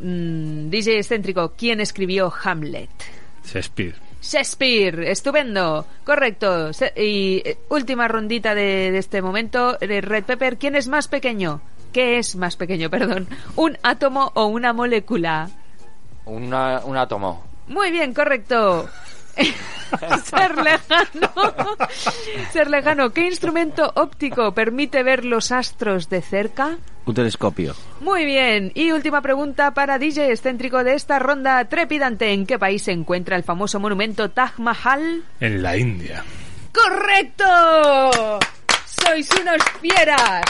[0.00, 2.88] Mm, DJ excéntrico, ¿quién escribió Hamlet?
[3.44, 3.96] Shakespeare.
[4.22, 6.70] Shakespeare, estupendo, correcto.
[6.96, 11.60] Y eh, última rondita de, de este momento, Red Pepper, ¿quién es más pequeño?
[11.92, 13.28] ¿Qué es más pequeño, perdón?
[13.56, 15.50] ¿Un átomo o una molécula?
[16.24, 17.44] Una, un átomo.
[17.68, 18.88] Muy bien, correcto.
[20.24, 21.30] Ser lejano.
[22.52, 23.10] Ser lejano.
[23.10, 26.78] ¿Qué instrumento óptico permite ver los astros de cerca?
[27.06, 27.74] Un telescopio.
[28.00, 28.72] Muy bien.
[28.74, 32.32] Y última pregunta para DJ excéntrico de esta ronda trepidante.
[32.32, 35.24] ¿En qué país se encuentra el famoso monumento Taj Mahal?
[35.40, 36.22] En la India.
[36.72, 38.38] ¡Correcto!
[38.86, 40.42] ¡Sois unos fieras!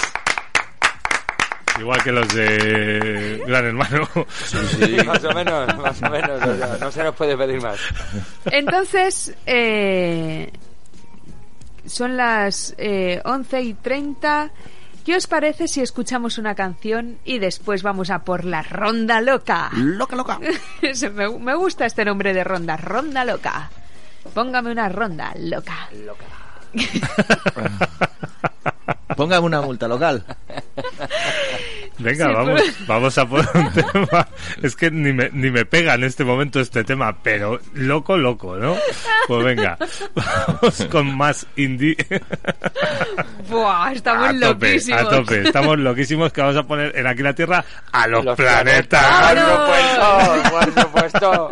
[1.78, 4.08] Igual que los de Gran Hermano.
[5.06, 6.42] Más o menos, más o menos.
[6.42, 7.78] o sea, no se nos puede pedir más.
[8.46, 10.50] Entonces, eh,
[11.86, 14.50] son las eh, 11 y 30.
[15.04, 19.70] ¿Qué os parece si escuchamos una canción y después vamos a por la ronda loca?
[19.72, 20.38] Loca, loca.
[21.14, 23.70] Me, me gusta este nombre de ronda, ronda loca.
[24.34, 25.88] Póngame una ronda loca.
[29.20, 30.24] Póngame una multa local.
[32.00, 34.28] Venga, Sí, vamos, vamos a por un tema.
[34.62, 38.56] Es que ni me, ni me pega en este momento este tema, pero loco, loco,
[38.56, 38.76] ¿no?
[39.28, 39.76] Pues venga,
[40.14, 41.96] vamos con más indie.
[43.48, 45.00] Buah, estamos a tope, loquísimos.
[45.02, 45.42] a tope.
[45.42, 49.02] Estamos loquísimos que vamos a poner en aquí la Tierra a los, Los planetas.
[49.02, 49.70] ¡Vámonos!
[50.50, 51.50] Por supuesto, por supuesto.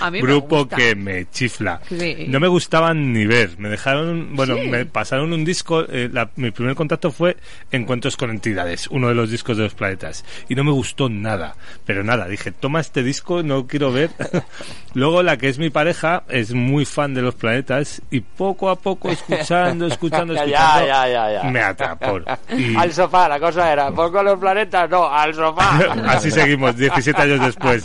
[0.00, 0.76] A mí me Grupo gusta.
[0.76, 1.80] que me chifla.
[1.88, 2.26] Sí.
[2.28, 3.58] No me gustaban ni ver.
[3.58, 4.68] Me dejaron, bueno, Sí.
[4.68, 5.84] me pasaron un disco.
[5.88, 7.36] eh, la- mi primer contacto fue
[7.70, 11.54] Encuentros con entidades, uno de los discos de los planetas, y no me gustó nada.
[11.84, 14.10] Pero nada, dije, toma este disco, no quiero ver.
[14.94, 18.76] Luego la que es mi pareja es muy fan de los planetas y poco a
[18.76, 21.50] poco escuchando, escuchando, escuchando, ya, ya, ya.
[21.50, 22.18] me atrapó.
[22.56, 24.88] Y- Al sofá, la cosa era, ¿pongo los planetas?
[24.88, 25.78] No, al sofá.
[26.08, 27.84] Así seguimos, 17 años después.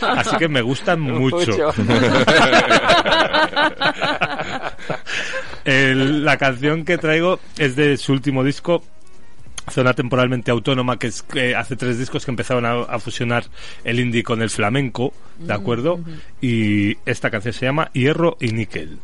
[0.00, 1.36] Así que me gustan mucho.
[1.36, 1.72] Mucho.
[5.64, 8.82] El- la canción que traigo es de su último disco.
[9.70, 13.44] Zona temporalmente autónoma, que es que hace tres discos que empezaron a, a fusionar
[13.84, 16.00] el indie con el flamenco, ¿de acuerdo?
[16.40, 18.98] Y esta canción se llama Hierro y Níquel.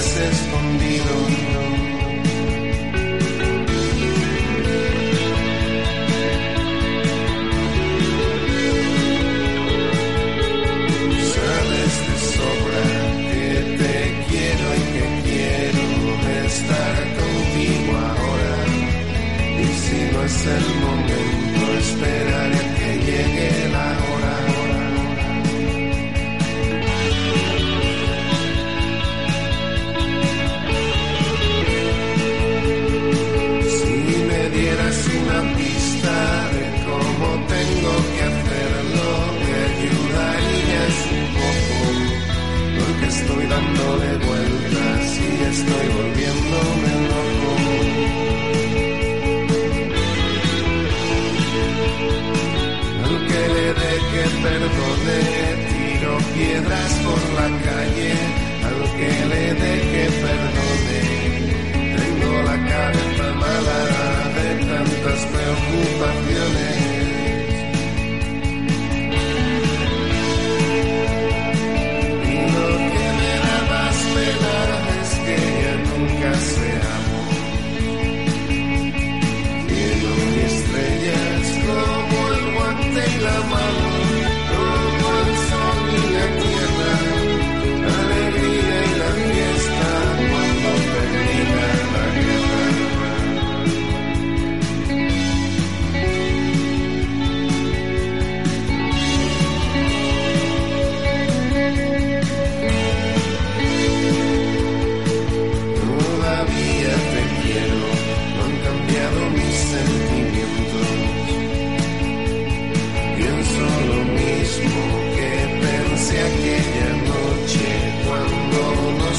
[0.00, 1.14] Has escondido.
[11.34, 12.84] Sabes de sobra
[13.30, 13.48] que
[13.80, 13.94] te
[14.28, 15.84] quiero y que quiero
[16.46, 18.56] estar contigo ahora.
[19.58, 22.49] Y si no es el momento, esperaré
[43.60, 47.52] dándole vueltas y estoy volviéndome loco.
[53.04, 55.18] Al que le dé que perdone,
[55.70, 58.12] tiro piedras por la calle,
[58.68, 61.00] al que le dé que perdone.
[62.00, 63.80] Tengo la cabeza mala
[64.36, 66.89] de tantas preocupaciones.
[83.20, 83.89] Guante y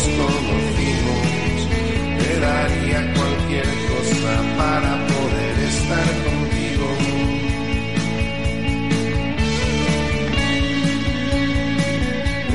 [0.03, 1.67] conocimos,
[2.19, 6.87] te daría cualquier cosa para poder estar contigo.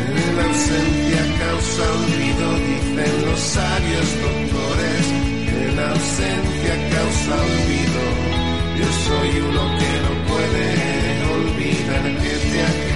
[0.03, 5.05] En ausencia causa olvido, dicen los sabios doctores,
[5.61, 8.03] en la ausencia causa olvido,
[8.79, 10.67] yo soy uno que no puede
[11.37, 12.96] olvidar que te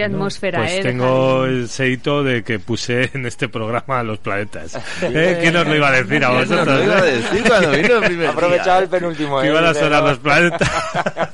[0.00, 0.80] Qué atmósfera, Pues ¿eh?
[0.82, 4.76] tengo el seito de que puse en este programa a los planetas.
[5.02, 5.38] ¿Eh?
[5.42, 6.78] ¿Quién os lo iba a decir a ¿Quién nos vosotros?
[6.78, 8.78] lo iba a decir cuando vino el primer Aprovechado día?
[8.84, 9.42] el penúltimo.
[9.42, 9.46] ¿eh?
[9.48, 10.70] iban a sonar los planetas.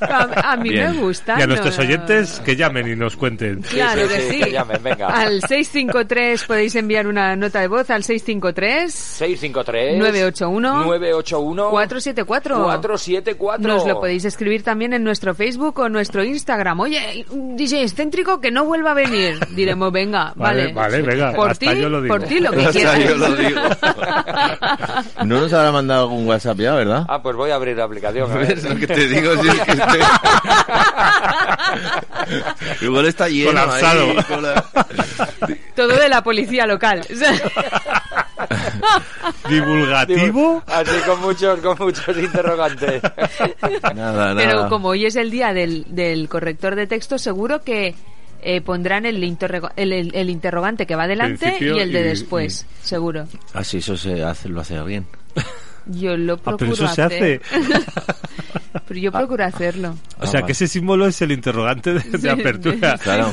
[0.01, 0.93] A, a mí Bien.
[0.97, 1.37] me gusta.
[1.39, 1.85] Y a nuestros ¿no?
[1.85, 3.61] oyentes que llamen y nos cuenten.
[3.63, 4.41] Claro Sí, que sí, sí.
[4.45, 5.07] que llamen, venga.
[5.09, 12.65] Al 653 podéis enviar una nota de voz al 653 653 981 981 474.
[12.65, 16.81] 474 Nos lo podéis escribir también en nuestro Facebook o nuestro Instagram.
[16.81, 19.39] Oye, DJ excéntrico que no vuelva a venir.
[19.51, 20.73] Diremos, venga, Vale, vale.
[20.73, 22.17] vale, venga, Por ti, yo lo digo.
[22.17, 22.99] por ti lo que Hasta quieras.
[23.05, 23.61] yo lo digo.
[25.25, 27.05] No nos habrá mandado algún WhatsApp ya, ¿verdad?
[27.09, 28.31] Ah, pues voy a abrir la aplicación.
[28.31, 28.55] a ver.
[28.55, 29.33] ¿Ves lo que te digo?
[29.43, 29.99] Si es que este-
[32.85, 34.03] Igual está lleno Colapsado.
[34.11, 34.65] ahí, con la-
[35.75, 37.03] Todo de la policía local.
[39.49, 40.63] Divulgativo.
[40.67, 43.03] Así con muchos, con muchos interrogantes.
[43.95, 44.35] Nada, nada.
[44.37, 47.95] Pero como hoy es el día del, del corrector de texto, seguro que
[48.49, 52.01] eh, pondrán el, interroga- el, el- el interrogante que va adelante Principio y el de
[52.01, 53.27] y- después, seguro.
[53.55, 55.07] Así eso se hace, lo hace bien.
[55.87, 57.41] Yo lo Ah, procuro pero eso se hace.
[58.89, 59.95] pero yo procuro hacerlo.
[60.19, 62.99] O sea, Ah, que ese símbolo es el interrogante de, de Sí, apertura.
[63.03, 63.31] Claro,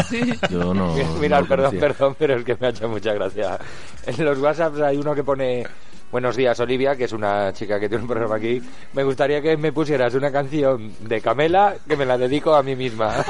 [0.50, 0.96] yo no.
[0.96, 1.80] Lo perdón, conocía.
[1.80, 3.58] perdón, pero es que me ha hecho mucha gracia.
[4.06, 5.66] En los WhatsApps hay uno que pone
[6.14, 8.62] Buenos días, Olivia, que es una chica que tiene un programa aquí.
[8.94, 12.76] Me gustaría que me pusieras una canción de Camela que me la dedico a mí
[12.76, 13.16] misma.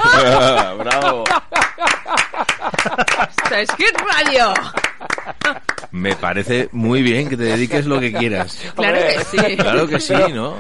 [0.78, 1.24] Bravo.
[3.38, 4.54] Esto es Hit Radio.
[5.92, 8.60] Me parece muy bien que te dediques lo que quieras.
[8.76, 9.16] Claro Hombre.
[9.16, 9.56] que sí.
[9.56, 10.58] Claro que sí, ¿no?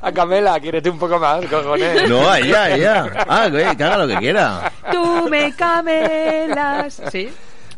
[0.00, 2.08] A Camela, quiérete un poco más, cojones.
[2.10, 3.06] No, a ella, a ella.
[3.28, 4.72] Ah, güey, que haga lo que quiera.
[4.90, 7.00] Tú me camelas.
[7.12, 7.30] ¿Sí?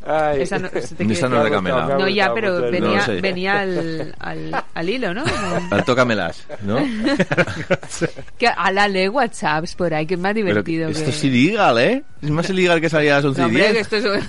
[0.07, 0.43] Ay.
[0.43, 1.87] Esa no, se te Esa quiere- no es de Camela.
[1.87, 5.25] Me ha No, ya, pero venía, No venía al, al, al hilo, ¿no?
[5.71, 6.79] Al tócamelas, ¿no?
[8.39, 10.89] Que a la ley WhatsApps por ahí, que es más Pero divertido.
[10.91, 11.11] esto que...
[11.11, 12.03] es ilegal, ¿eh?
[12.23, 13.83] Es más ilegal que salir a las 11 No, y hombre, que 10.
[13.83, 14.29] esto es un...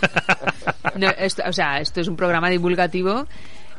[1.01, 3.27] No, esto- o sea, esto es un programa divulgativo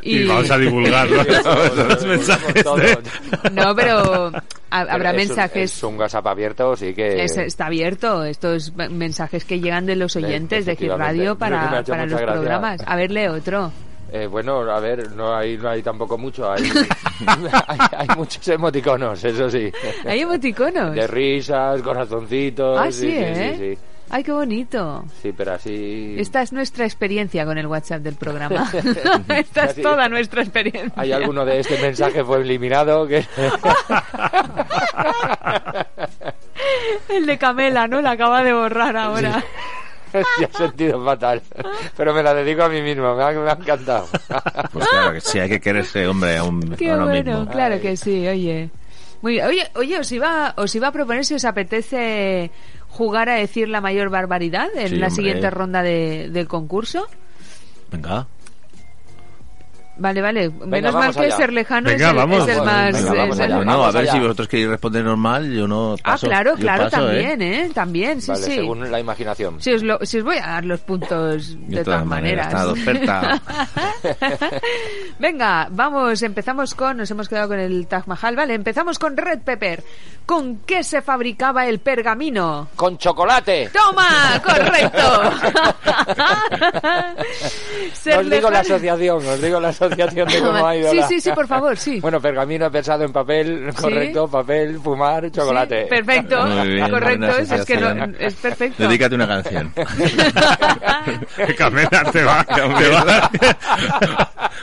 [0.06, 0.16] y...
[0.22, 1.84] Y vamos a divulgar ¿no?
[1.84, 2.54] los mensajes.
[2.64, 4.30] De- No, pero
[4.70, 5.76] ha- habrá Es un- mensajes...
[5.76, 7.24] Es un WhatsApp abierto, sí que.
[7.24, 10.90] Es- está abierto estos mensajes que llegan de los oyentes de Hit.
[10.92, 12.32] Radio para, para los gracia.
[12.34, 12.80] programas.
[12.86, 13.72] A ver, lee otro.
[14.12, 16.50] Eh, bueno, a ver, no hay, no hay tampoco mucho.
[16.50, 16.62] Hay,
[17.66, 19.70] hay, hay muchos emoticonos, eso sí.
[20.06, 20.94] Hay emoticonos.
[20.94, 22.78] De risas, corazoncitos.
[22.80, 23.54] Ah, sí, ¿eh?
[23.58, 23.78] Sí, sí,
[24.08, 25.04] Ay, qué bonito.
[25.20, 26.14] Sí, pero así.
[26.18, 28.70] Esta es nuestra experiencia con el WhatsApp del programa.
[29.28, 30.92] Esta es Así- toda nuestra experiencia.
[30.96, 33.24] Hay alguno de este mensaje fue eliminado que.
[37.08, 38.00] El de Camela, ¿no?
[38.00, 39.42] La acaba de borrar ahora.
[40.38, 41.42] Se ha sentido fatal.
[41.96, 44.08] Pero me la dedico a mí mismo, me ha, me ha encantado.
[44.72, 47.50] Pues claro que sí, hay que quererse, hombre, a, un, Qué a uno bueno, mismo.
[47.52, 48.70] claro que sí, oye.
[49.22, 49.46] Muy bien.
[49.46, 52.50] Oye, oye, os iba, os iba a proponer si os apetece
[52.96, 55.10] jugar a decir la mayor barbaridad en Sí, la hombre.
[55.16, 57.06] siguiente ronda de, del concurso.
[57.90, 58.26] Venga.
[59.98, 60.50] Vale, vale.
[60.50, 61.36] Menos mal que allá.
[61.36, 62.42] ser lejano Venga, es el, vamos.
[62.42, 62.84] es el Bueno, más...
[62.92, 63.56] venga, es vamos el- allá.
[63.56, 64.12] Bueno, a vamos ver allá.
[64.12, 66.26] si vosotros queréis responder normal, yo no Ah, paso.
[66.26, 67.22] claro, Yo claro, paso, ¿eh?
[67.24, 67.70] también, ¿eh?
[67.74, 68.54] También, sí, vale, sí.
[68.56, 69.60] según la imaginación.
[69.60, 72.48] Sí os, lo- sí os voy a dar los puntos de, todas maneras.
[72.48, 73.42] está de oferta.
[75.18, 79.40] Venga, vamos, empezamos con, nos hemos quedado con el Taj Mahal, vale, empezamos con Red
[79.40, 79.82] Pepper.
[80.26, 82.68] ¿Con qué se fabricaba el pergamino?
[82.74, 83.70] ¡Con chocolate!
[83.72, 84.40] ¡Toma!
[84.44, 85.22] ¡Correcto!
[87.92, 90.96] Ser os digo la lejano- asociación, os digo la asociación de cómo ha ido Sí,
[90.96, 92.00] la- sí, sí, por favor, sí.
[92.00, 95.84] Bueno, pergamino he pensado en papel, correcto, papel, fumar, chocolate.
[95.84, 98.82] Sí, perfecto, bien, correcto, es, es que no, es perfecto.
[98.82, 99.72] Dedícate una canción.
[101.58, 102.60] Camela te va, te
[102.90, 103.30] va.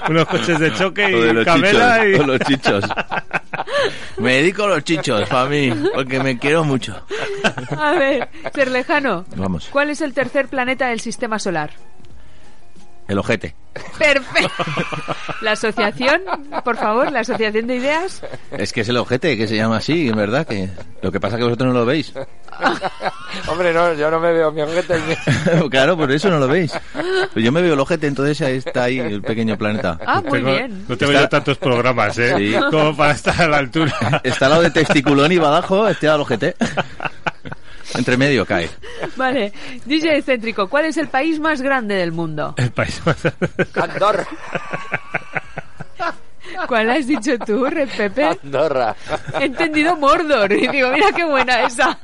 [0.09, 2.21] Unos coches de choque de y los Camela chichos, y...
[2.21, 2.85] o los chichos.
[4.17, 6.95] Me dedico a los chichos, para mí, porque me quiero mucho.
[7.77, 9.25] A ver, ser lejano.
[9.35, 9.67] Vamos.
[9.71, 11.71] ¿Cuál es el tercer planeta del sistema solar?
[13.13, 13.53] El ojete.
[13.99, 14.51] Perfecto.
[15.41, 16.21] La asociación,
[16.63, 18.23] por favor, la asociación de ideas.
[18.51, 20.47] Es que es el ojete, que se llama así, en verdad.
[20.47, 20.67] que
[21.03, 22.11] Lo que pasa es que vosotros no lo veis.
[23.47, 24.99] Hombre, no, yo no me veo mi ojete.
[25.69, 26.73] claro, por eso no lo veis.
[26.93, 29.99] Pero yo me veo el ojete, entonces ahí está ahí el pequeño planeta.
[30.05, 30.85] Ah, muy Tengo- bien.
[30.87, 32.33] No Está- yo tantos programas, ¿eh?
[32.35, 32.55] Sí.
[32.71, 34.21] Como para estar a la altura.
[34.23, 36.55] Está al lado de testiculón y badajo, este al ojete.
[37.95, 38.69] Entre medio cae.
[39.15, 39.51] Vale.
[39.85, 42.53] DJ excéntrico, ¿cuál es el país más grande del mundo?
[42.57, 43.17] El país más...
[43.75, 44.25] Andorra.
[46.67, 48.25] ¿Cuál has dicho tú, Red Pepe?
[48.43, 48.95] Andorra.
[49.39, 50.51] He entendido Mordor.
[50.51, 51.97] Y digo, mira qué buena esa.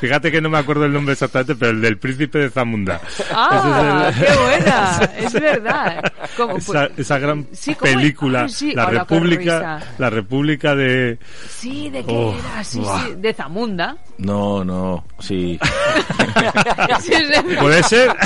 [0.00, 3.00] Fíjate que no me acuerdo el nombre exactamente, pero el del príncipe de Zamunda.
[3.32, 5.00] Ah, es el- qué buena.
[5.18, 6.12] Es verdad.
[6.36, 6.56] ¿Cómo?
[6.58, 7.90] Esa, esa gran Sí, ¿cómo?
[7.92, 11.18] película, Ah, sí, la República, la República de
[11.48, 12.64] Sí, ¿de qué Oh, era?
[12.64, 12.80] Sí.
[13.16, 13.96] De Zamunda.
[14.18, 15.58] No, no, sí.
[17.60, 18.10] Puede ser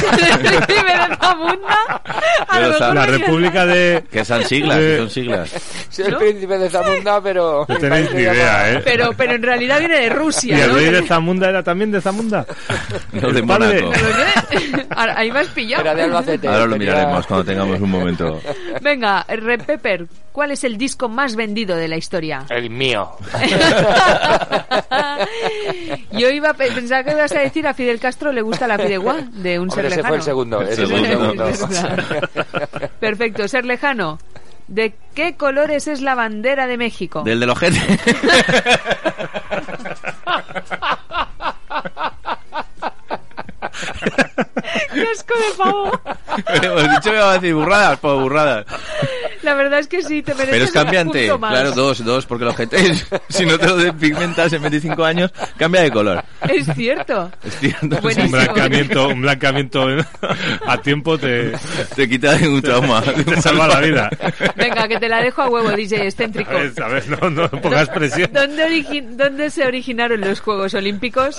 [2.50, 5.50] Pero, mejor la República de Que son siglas, de- que son siglas.
[5.90, 6.18] Soy el ¿No?
[6.18, 7.66] príncipe de Zamunda, pero...
[7.68, 8.80] No tenéis ni idea, ¿eh?
[8.84, 10.64] Pero, pero en realidad viene de ¿Y Rusia.
[10.64, 10.76] el ¿no?
[10.76, 12.46] rey de Zamunda era también de Zamunda?
[13.12, 13.82] No, El de padre.
[13.82, 13.92] Mónaco.
[13.92, 14.06] ¿Pero
[14.50, 14.86] qué?
[14.96, 15.82] Ahora, Ahí me has pillado.
[15.82, 16.48] Era de Albacete.
[16.48, 18.40] Ahora lo tenía- miraremos cuando tengamos un momento.
[18.80, 22.44] Venga, Red Pepper, ¿cuál es el disco más vendido de la historia?
[22.48, 23.10] El mío.
[26.12, 28.78] Yo iba a pe- pensaba que ibas a decir a Fidel Castro le gusta la
[28.78, 30.16] fideuá de un Hombre, ser ese fue lejano.
[30.16, 30.60] el segundo.
[30.60, 31.54] El ese fue el segundo.
[31.54, 32.28] segundo.
[33.00, 34.18] Perfecto, ser lejano.
[34.68, 37.22] ¿De qué colores es la bandera de México?
[37.24, 37.80] Del del ojete.
[44.94, 46.00] ¡Qué asco de pavo!
[46.62, 48.66] Hemos dicho que iba a decir burradas, pues burradas.
[49.42, 51.20] La verdad es que sí, te mereces Pero es un cambiante.
[51.22, 51.50] punto más.
[51.52, 55.32] Claro, dos, dos, porque el ojete, es- si no te lo despigmentas en 25 años,
[55.56, 56.22] cambia de color.
[56.48, 57.30] Es cierto.
[57.44, 57.88] Es cierto.
[58.00, 58.24] Buenísimo.
[58.26, 59.86] Un blanqueamiento, un blanqueamiento
[60.66, 61.52] a tiempo te,
[61.96, 63.02] Te quita de un trauma.
[63.26, 64.10] te salva la vida.
[64.56, 66.50] Venga, que te la dejo a huevo, DJ excéntrico.
[66.50, 68.30] A ver, a ver, no, no pongas presión.
[68.32, 71.36] ¿Dónde, origi- ¿Dónde se originaron los Juegos Olímpicos?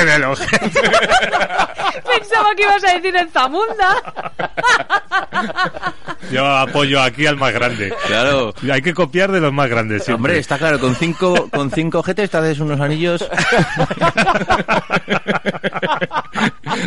[0.00, 0.80] En el ojete.
[2.06, 4.02] Pensaba que ibas a decir en Zamunda.
[6.30, 7.94] Yo apoyo aquí al más grande.
[8.06, 8.54] Claro.
[8.72, 10.32] Hay que copiar de los más grandes siempre.
[10.32, 13.24] Hombre, está claro, con cinco, con cinco ojetes te haces unos anillos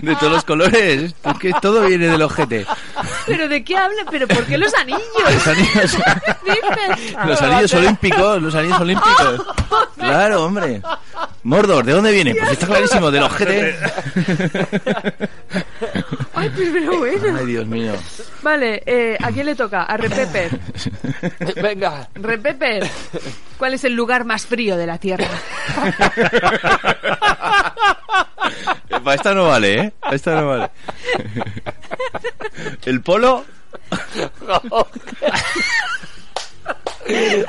[0.01, 1.13] de todos los colores.
[1.23, 2.65] Es que todo viene del ojete.
[3.25, 4.03] ¿Pero de qué habla?
[4.09, 5.01] ¿Pero por qué los anillos?
[5.23, 5.75] Los anillos,
[6.45, 7.15] Dices.
[7.25, 9.45] los anillos olímpicos, los anillos olímpicos.
[9.97, 10.81] Claro, hombre.
[11.47, 12.35] Mordor, ¿de dónde viene?
[12.35, 13.73] Pues está clarísimo, del ojete.
[16.33, 17.37] Ay, pues pero bueno.
[17.39, 17.93] Ay, Dios mío.
[18.41, 19.83] Vale, eh, ¿a quién le toca?
[19.83, 20.59] A Repepper.
[21.61, 22.09] Venga.
[22.15, 22.85] Repepper,
[23.57, 25.29] ¿cuál es el lugar más frío de la Tierra?
[28.89, 29.93] Para esta no vale, ¿eh?
[30.01, 30.69] Para esta no vale.
[32.85, 33.45] El polo,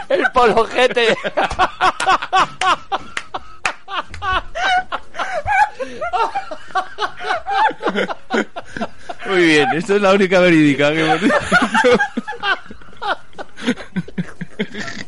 [0.08, 1.16] El polojete.
[9.26, 11.20] Muy bien, esto es la única verídica que hemos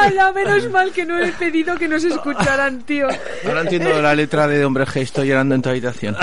[0.00, 0.32] ¡Hala!
[0.32, 3.08] Menos mal que no he pedido que nos escucharan, tío.
[3.46, 6.16] ahora entiendo la letra de Hombre G, estoy llorando en tu habitación.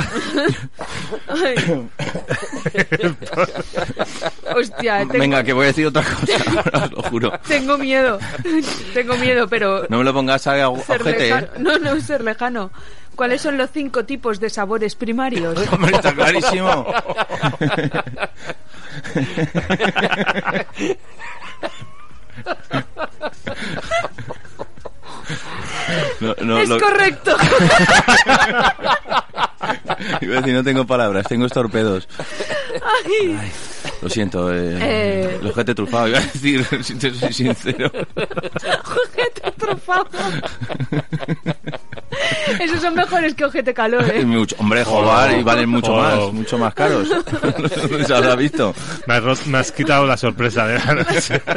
[1.27, 1.55] Ay.
[4.55, 7.31] Hostia, tengo, Venga, que voy a decir otra cosa, os lo juro.
[7.47, 8.19] tengo miedo.
[8.93, 11.47] Tengo miedo, pero No me lo pongas a ser ojete, lejano.
[11.47, 11.49] ¿eh?
[11.59, 12.71] No, no, ser lejano.
[13.15, 15.57] ¿Cuáles son los cinco tipos de sabores primarios?
[15.71, 16.85] Hombre, está clarísimo.
[26.19, 27.35] No, no, es lo- correcto.
[30.22, 32.07] Iba a decir, no tengo palabras, tengo estorpedos.
[33.05, 33.51] Ay.
[34.01, 35.37] Lo siento, eh, Eh.
[35.41, 37.91] el ojete trufado, iba a decir, si te soy sincero.
[38.15, 40.07] Ojete trufado.
[42.59, 44.25] Esos son mejores que ojete calor, Es ¿eh?
[44.25, 46.01] mucho- hombre, joder, y valen mucho Oh.
[46.01, 47.07] más, mucho más caros.
[47.89, 48.73] ¿No se habrá visto?
[49.07, 51.41] Me has, me has quitado la sorpresa de la noche.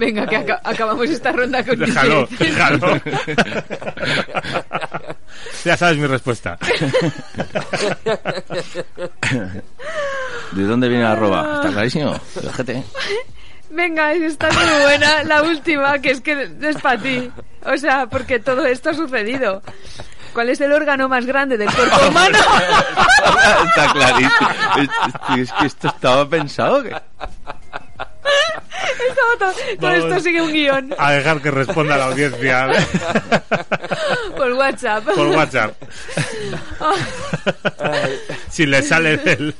[0.00, 3.00] Venga, que aca- acabamos esta ronda con Déjalo, déjalo.
[5.64, 6.56] ya sabes mi respuesta.
[10.52, 11.56] ¿De dónde viene la arroba?
[11.56, 12.14] Está clarísimo.
[12.14, 12.84] ¿eh?
[13.68, 15.22] Venga, está muy buena.
[15.24, 17.30] La última, que es que es para ti.
[17.66, 19.62] O sea, porque todo esto ha sucedido.
[20.32, 22.38] ¿Cuál es el órgano más grande del cuerpo humano?
[23.66, 24.48] Está clarísimo.
[24.78, 24.88] Es,
[25.42, 26.82] es que esto estaba pensado.
[26.82, 26.96] que-
[29.14, 30.94] todo, todo- todo esto sigue un guion.
[30.98, 32.68] A dejar que responda la audiencia.
[34.60, 35.04] WhatsApp.
[35.04, 35.74] Por WhatsApp.
[38.50, 39.54] si le sale del...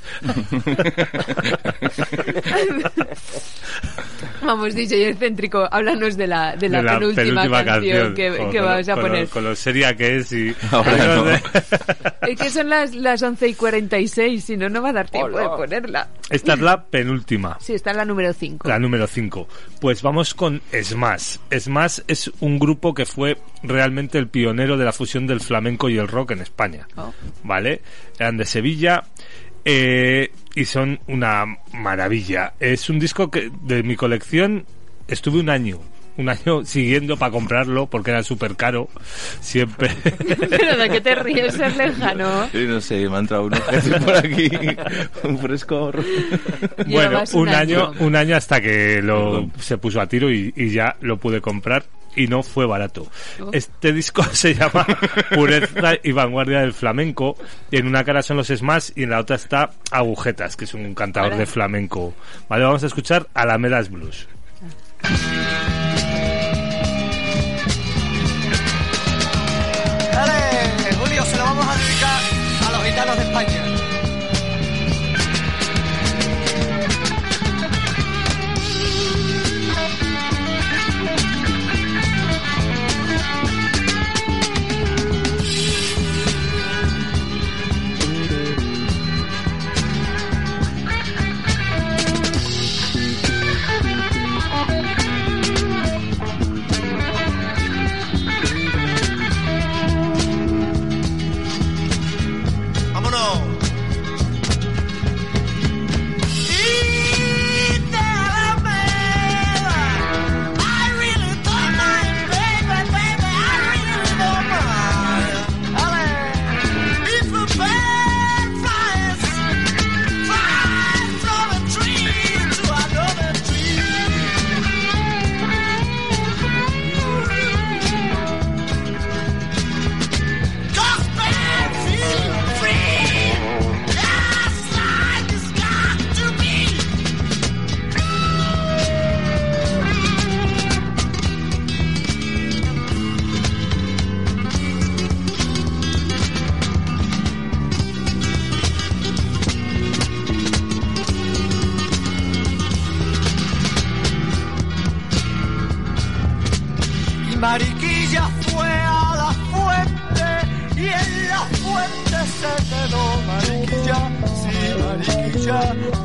[4.43, 8.89] Vamos, DJ excéntrico, háblanos de la, de la, penúltima, canción, que, Con- que con- vamos
[8.89, 9.23] a con poner.
[9.25, 10.55] Lo, con lo seria que es y...
[10.71, 11.31] Ahora no.
[12.27, 15.37] Es que son las, las 11 y 46, si no, no va a dar tiempo
[15.37, 15.43] Hola.
[15.43, 16.09] de ponerla.
[16.31, 17.57] Esta es la penúltima.
[17.61, 18.69] Sí, está en la número 5.
[18.69, 19.49] La número 5.
[19.81, 21.37] Pues vamos con Smash.
[21.59, 25.99] Smash es un grupo que fue realmente el pionero de la fusión del flamenco y
[25.99, 26.87] el rock en España.
[26.97, 27.13] Oh.
[27.45, 27.81] ¿Vale?
[28.19, 29.03] Eran de Sevilla.
[29.65, 32.55] eh, y son una maravilla.
[32.61, 34.65] Es un disco que de mi colección
[35.07, 35.79] estuve un año.
[36.17, 38.89] Un año siguiendo para comprarlo porque era súper caro.
[39.41, 39.91] Siempre.
[40.05, 42.49] Pero de qué te ríes, es lejano.
[42.51, 43.49] Sí, no sé, me ha entrado
[44.05, 44.51] por aquí,
[45.23, 46.05] un frescor.
[46.87, 47.93] Bueno, un un año, año.
[48.01, 51.85] un año hasta que lo se puso a tiro y, y ya lo pude comprar
[52.17, 53.07] y no fue barato.
[53.41, 53.51] Oh.
[53.53, 54.87] Este disco se llama
[55.35, 57.37] Pureza y Vanguardia del Flamenco.
[57.71, 60.75] Y en una cara son los Smash y en la otra está Agujetas, que es
[60.75, 62.15] un cantador de flamenco.
[62.49, 64.29] Vale, vamos a escuchar Alamedas Blues.
[65.03, 65.70] Dale,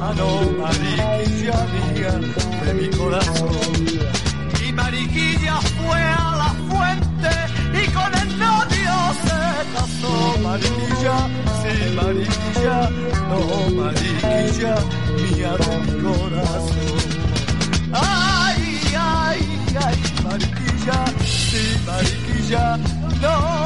[0.06, 0.30] Mariquilla, ah no,
[0.62, 2.14] Mariquilla mía
[2.66, 3.50] de mi corazón.
[4.64, 7.32] Y Mariquilla fue a la fuente
[7.74, 8.94] y con el novio
[9.26, 9.40] se
[9.74, 10.14] casó
[10.44, 11.18] Mariquilla.
[11.62, 12.90] Sí, Mariquilla,
[13.30, 13.40] no,
[13.82, 14.76] Mariquilla
[15.16, 17.06] mía de mi corazón.
[17.94, 19.40] Ay, ay,
[19.86, 22.78] ay, mariquilla, sí, mariquilla,
[23.22, 23.65] no.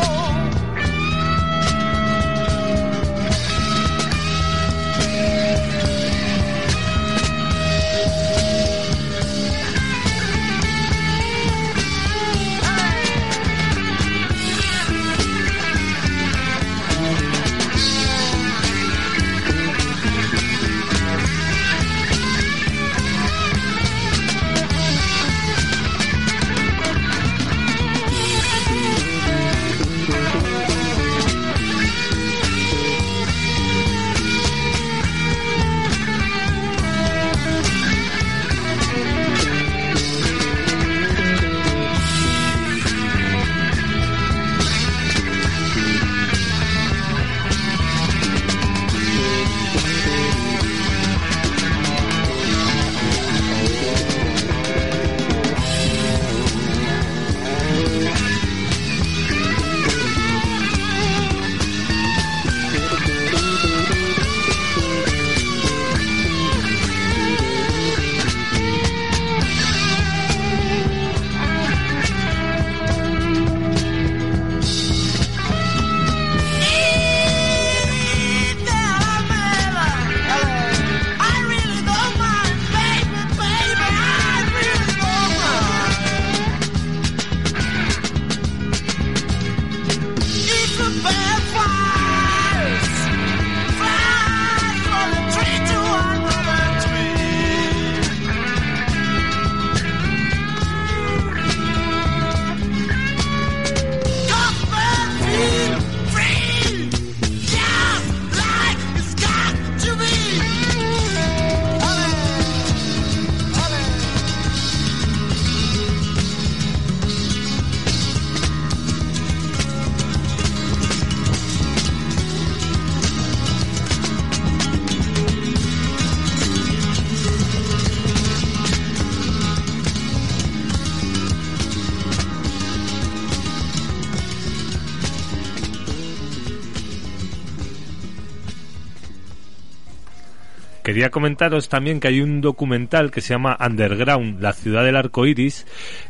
[141.00, 145.26] Quería comentaros también que hay un documental que se llama Underground, la ciudad del arco
[145.26, 145.66] iris,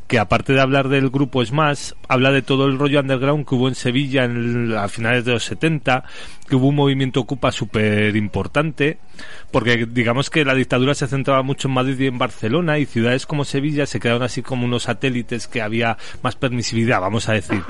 [0.08, 3.68] que aparte de hablar del grupo Smash, habla de todo el rollo underground que hubo
[3.68, 6.04] en Sevilla en el- a finales de los 70,
[6.48, 8.98] que hubo un movimiento Ocupa súper importante,
[9.52, 13.28] porque digamos que la dictadura se centraba mucho en Madrid y en Barcelona, y ciudades
[13.28, 17.62] como Sevilla se quedaron así como unos satélites que había más permisividad, vamos a decir.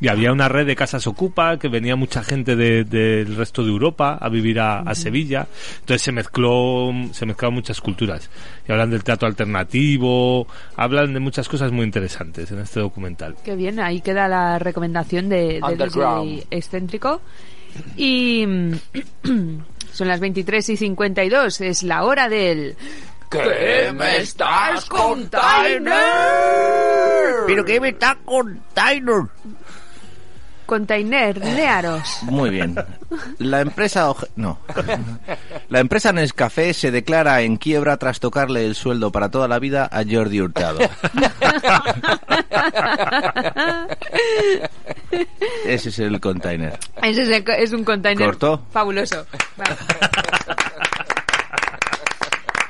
[0.00, 3.70] Y había una red de casas Ocupa, que venía mucha gente de- del resto de
[3.70, 5.48] Europa a vivir a, a Sevilla,
[5.80, 6.67] entonces se mezcló,
[7.12, 8.30] se mezclaron muchas culturas.
[8.66, 10.46] Y hablan del teatro alternativo,
[10.76, 13.36] hablan de muchas cosas muy interesantes en este documental.
[13.44, 17.20] Qué bien, ahí queda la recomendación de, de excéntrico.
[17.96, 18.72] Y mm,
[19.92, 22.76] son las 23 y 52, es la hora del...
[23.30, 25.90] ¿Qué me estás contando?
[27.46, 29.28] ¿Pero qué me está contando?
[30.68, 32.18] Container, Nearos.
[32.24, 32.76] Muy bien.
[33.38, 34.10] La empresa...
[34.10, 34.58] Oje- No.
[35.70, 39.88] La empresa Nescafé se declara en quiebra tras tocarle el sueldo para toda la vida
[39.90, 40.78] a Jordi Hurtado.
[45.64, 46.78] Ese es el container.
[47.02, 48.62] Ese es, el es un container ¿Cortó?
[48.70, 49.26] fabuloso.
[49.56, 49.74] Vale.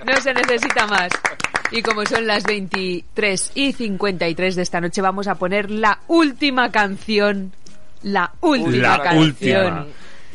[0.06, 1.10] No se necesita más.
[1.70, 6.70] Y como son las 23 y 53 de esta noche, vamos a poner la última
[6.70, 7.52] canción.
[8.02, 9.22] La última la canción.
[9.22, 9.86] última.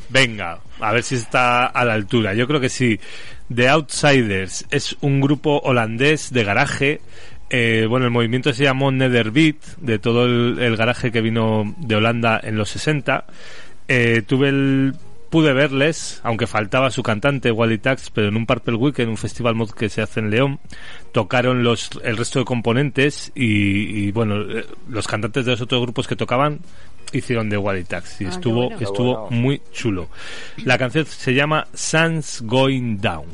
[0.09, 2.33] Venga, a ver si está a la altura.
[2.33, 2.99] Yo creo que sí.
[3.53, 7.01] The Outsiders es un grupo holandés de garaje.
[7.49, 11.95] Eh, bueno, el movimiento se llamó Netherbeat, de todo el, el garaje que vino de
[11.95, 13.25] Holanda en los 60.
[13.87, 14.93] Eh, tuve el
[15.33, 19.55] pude verles, aunque faltaba su cantante Wally Tax, pero en un Purple Weekend, un festival
[19.55, 20.59] mod que se hace en León,
[21.11, 25.81] tocaron los el resto de componentes y, y, bueno, eh, los cantantes de los otros
[25.81, 26.59] grupos que tocaban
[27.19, 28.77] hicieron de Wally Tax y Ah, estuvo bueno.
[28.79, 29.35] estuvo bueno.
[29.41, 30.09] muy chulo.
[30.65, 33.25] La canción se llama Sun's Going Down.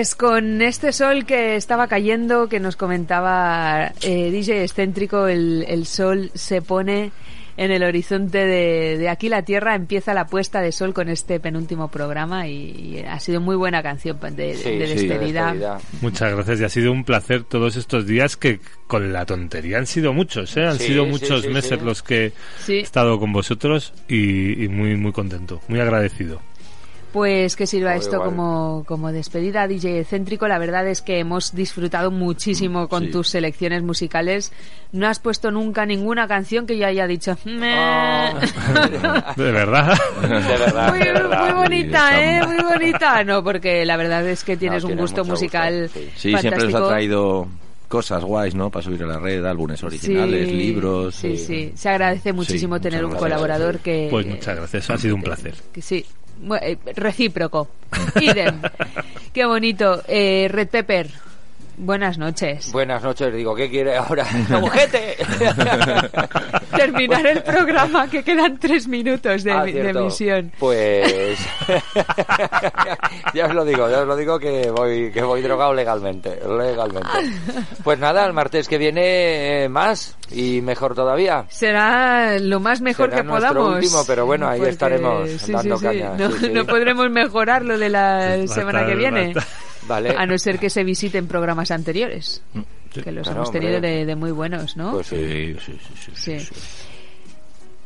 [0.00, 5.84] Pues con este sol que estaba cayendo, que nos comentaba eh, DJ excéntrico, el, el
[5.84, 7.12] sol se pone
[7.58, 11.38] en el horizonte de, de aquí la Tierra empieza la puesta de sol con este
[11.38, 14.86] penúltimo programa y, y ha sido muy buena canción de, de Sí, sí, de
[15.18, 15.78] despedida.
[16.00, 19.86] Muchas gracias y ha sido un placer todos estos días que con la tontería han
[19.86, 20.64] sido muchos, ¿eh?
[20.64, 21.84] Han Sí, sido sí, muchos sí, meses sí.
[21.84, 22.32] los que
[22.64, 22.76] Sí.
[22.76, 26.40] he estado con vosotros y, y muy muy contento, muy agradecido.
[27.12, 28.28] Pues que sirva esto igual.
[28.30, 30.46] como, como despedida DJ Céntrico.
[30.46, 33.10] La verdad es que hemos disfrutado muchísimo con Sí.
[33.10, 34.52] tus selecciones musicales.
[34.92, 37.36] No has puesto nunca ninguna canción que yo haya dicho.
[37.44, 38.32] "Meh".
[39.36, 39.98] De verdad.
[40.22, 41.42] De verdad, muy, de verdad.
[41.44, 42.40] muy bonita, Sí, ¿eh?
[42.46, 43.24] Muy bonita.
[43.24, 46.10] No, porque la verdad es que tienes un gusto musical gusto, sí.
[46.16, 47.48] Sí, siempre nos ha traído
[47.90, 48.70] cosas guays, ¿no?
[48.70, 51.14] Para subir a la red, álbumes originales, Sí, libros.
[51.16, 51.72] Sí, y- sí.
[51.74, 53.22] Se agradece muchísimo tener un gracias.
[53.30, 54.06] colaborador que...
[54.10, 55.54] Pues muchas gracias, ha sido un placer.
[55.72, 56.06] que sí.
[56.42, 57.68] Bu- eh, Recíproco.
[58.20, 58.62] Idem.
[59.34, 60.02] Qué bonito.
[60.08, 61.10] Eh, Red Pepper,
[61.80, 62.70] buenas noches.
[62.72, 64.24] Buenas noches, digo, ¿qué quiere ahora?
[64.62, 65.16] ¡Ojete!
[66.76, 70.52] Terminar el programa, que quedan tres minutos de, Ah, de emisión.
[70.58, 71.38] Pues
[73.34, 77.08] ya os lo digo, ya os lo digo que voy que voy drogado legalmente, legalmente.
[77.82, 81.44] Pues nada, el martes que viene eh, más y mejor todavía.
[81.48, 83.74] Será lo más mejor Será que nuestro podamos.
[83.76, 85.86] último, pero bueno, ahí Porque- estaremos sí, dando sí, sí.
[85.86, 86.48] caña, No, sí, sí.
[86.50, 89.34] no podremos mejorar lo de la semana que viene.
[89.88, 90.10] Vale.
[90.16, 92.42] A no ser que se visiten programas anteriores.
[92.92, 94.92] Que los Claro, hemos tenido de, de muy buenos, ¿no?
[94.92, 95.16] Pues sí.
[95.16, 96.48] Sí, sí, sí, sí, Sí.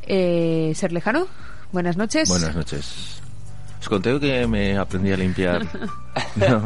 [0.06, 1.26] Eh, ¿Ser lejano?
[1.72, 2.28] Buenas noches.
[2.28, 3.20] Buenas noches.
[3.80, 5.66] Os conté que me aprendí a limpiar.
[6.36, 6.62] No,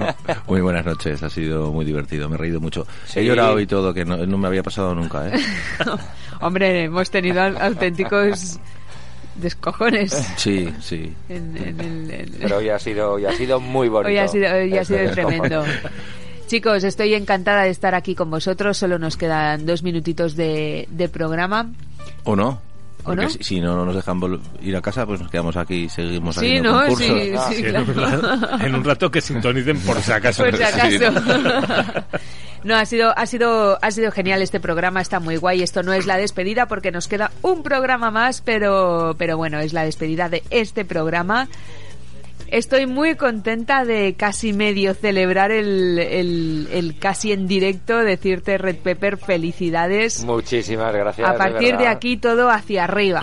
[0.47, 2.87] muy buenas noches, ha sido muy divertido, me he reído mucho.
[3.07, 3.21] Sí.
[3.21, 5.33] He llorado y todo, que no, no me había pasado nunca, ¿eh?
[6.41, 8.59] Hombre, hemos tenido au- auténticos
[9.41, 10.13] descojones.
[10.37, 11.13] Sí, sí.
[11.29, 14.09] En, en el- en- Pero hoy ha sido hoy ha sido muy bonito.
[14.09, 15.65] Hoy ha sido, hoy ha sido tremendo.
[16.47, 18.77] Chicos, estoy encantada de estar aquí con vosotros.
[18.79, 21.71] Solo nos quedan dos minutitos de, de programa.
[22.25, 22.61] ¿O no?
[23.01, 23.29] ¿O Porque no?
[23.31, 25.89] Si, si no no nos dejan vol- ir a casa, pues nos quedamos aquí y
[25.89, 26.81] seguimos Sí, haciendo ¿no?
[26.81, 27.07] concursos.
[27.07, 30.43] Sí, Ah, sí, Sí, en, un rato, en un rato que sintonicen por si acaso.
[30.45, 31.05] Por si Sí.
[31.05, 32.05] acaso.
[32.65, 35.63] No, ha sido, ha sido, ha sido genial este programa, está muy guay.
[35.63, 39.73] Esto no es la despedida porque nos queda un programa más, pero, pero bueno, es
[39.73, 41.49] la despedida de este programa.
[42.51, 48.77] Estoy muy contenta de casi medio celebrar el, el, el casi en directo, decirte Red
[48.77, 50.25] Pepper, felicidades.
[50.25, 51.29] Muchísimas gracias.
[51.29, 51.93] A partir de verdad.
[51.93, 53.23] aquí todo hacia arriba.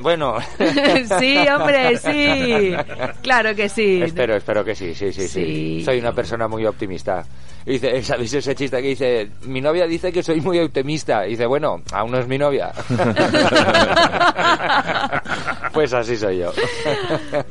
[0.00, 0.36] Bueno.
[1.18, 2.74] sí, hombre, sí.
[3.22, 4.02] Claro que sí.
[4.02, 5.84] Espero, espero que sí, sí, sí, sí, Sí.
[5.84, 7.24] Soy una persona muy optimista.
[7.66, 11.26] Y dice, ¿sabéis ese chiste que dice, mi novia dice que soy muy optimista?
[11.26, 12.72] Y dice, bueno, aún no es mi novia.
[15.72, 16.52] pues así soy yo.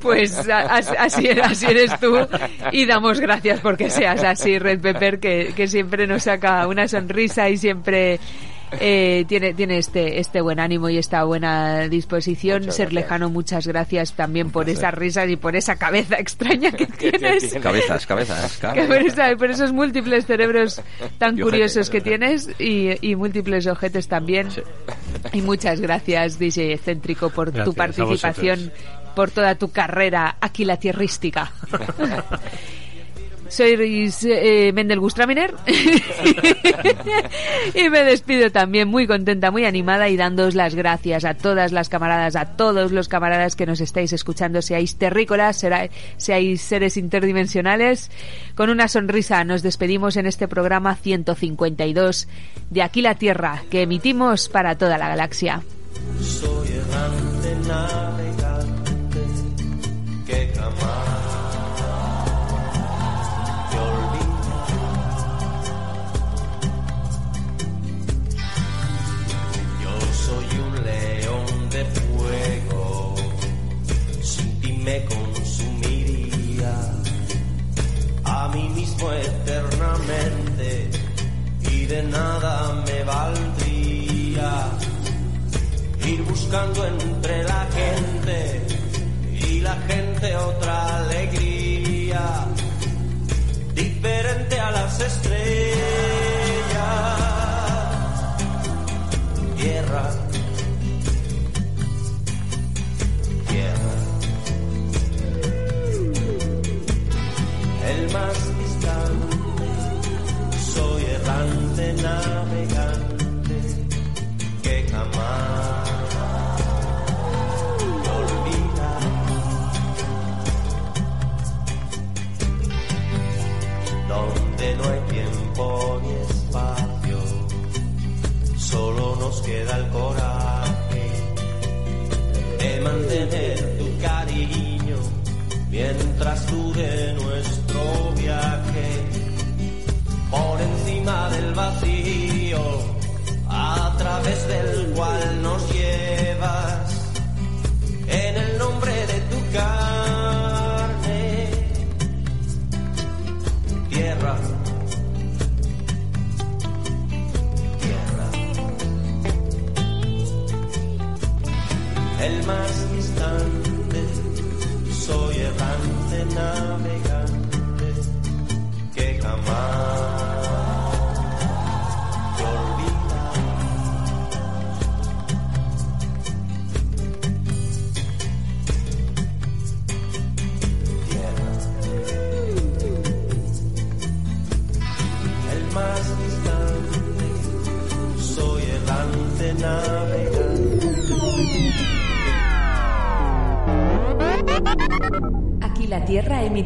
[0.01, 2.17] Pues así, así eres tú
[2.71, 7.49] y damos gracias porque seas así, Red Pepper, que, que siempre nos saca una sonrisa
[7.49, 8.19] y siempre
[8.79, 12.61] eh, tiene, tiene este, este buen ánimo y esta buena disposición.
[12.61, 13.03] Muchas Ser gracias.
[13.03, 17.53] lejano, muchas gracias también por esas risas y por esa cabeza extraña que tienes.
[17.61, 18.87] Cabezas, cabezas, cabezas.
[18.87, 20.81] por, esa- por esos múltiples cerebros
[21.17, 24.51] tan Y curiosos que tienes y, y múltiples ojetes también.
[24.51, 24.61] Sí.
[25.33, 28.71] Y muchas gracias, DJ Excéntrico, por tu Gracias participación,
[29.15, 31.51] por toda tu carrera aquí la tierrística.
[33.47, 35.53] Soy eh, Mendel Gustraminer
[37.73, 41.89] y me despido también muy contenta, muy animada y dándoos las gracias a todas las
[41.89, 45.63] camaradas, a todos los camaradas que nos estáis escuchando, seáis terrícolas,
[46.17, 48.11] seáis seres interdimensionales.
[48.55, 52.27] Con una sonrisa nos despedimos en este programa 152
[52.69, 55.61] de Aquí la Tierra que emitimos para toda la galaxia.
[56.19, 56.65] Soy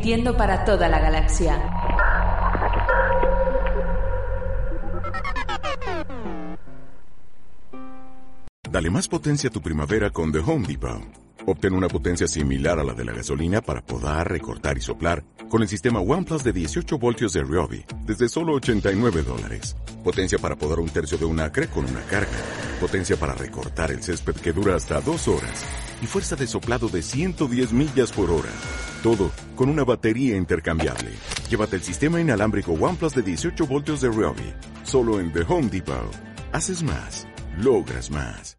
[0.09, 1.61] emitiendo para toda la galaxia.
[8.71, 11.01] Dale más potencia a tu primavera con The Home Depot.
[11.45, 15.61] Obtén una potencia similar a la de la gasolina para podar, recortar y soplar con
[15.61, 19.75] el sistema OnePlus de 18 voltios de Ryobi desde solo 89 dólares.
[20.03, 22.37] Potencia para podar un tercio de un acre con una carga.
[22.79, 25.65] Potencia para recortar el césped que dura hasta dos horas.
[26.01, 28.49] Y fuerza de soplado de 110 millas por hora.
[29.03, 31.11] Todo con una batería intercambiable.
[31.49, 34.53] Llévate el sistema inalámbrico OnePlus de 18 voltios de Ryobi.
[34.83, 36.15] Solo en The Home Depot.
[36.53, 37.27] Haces más.
[37.57, 38.58] Logras más.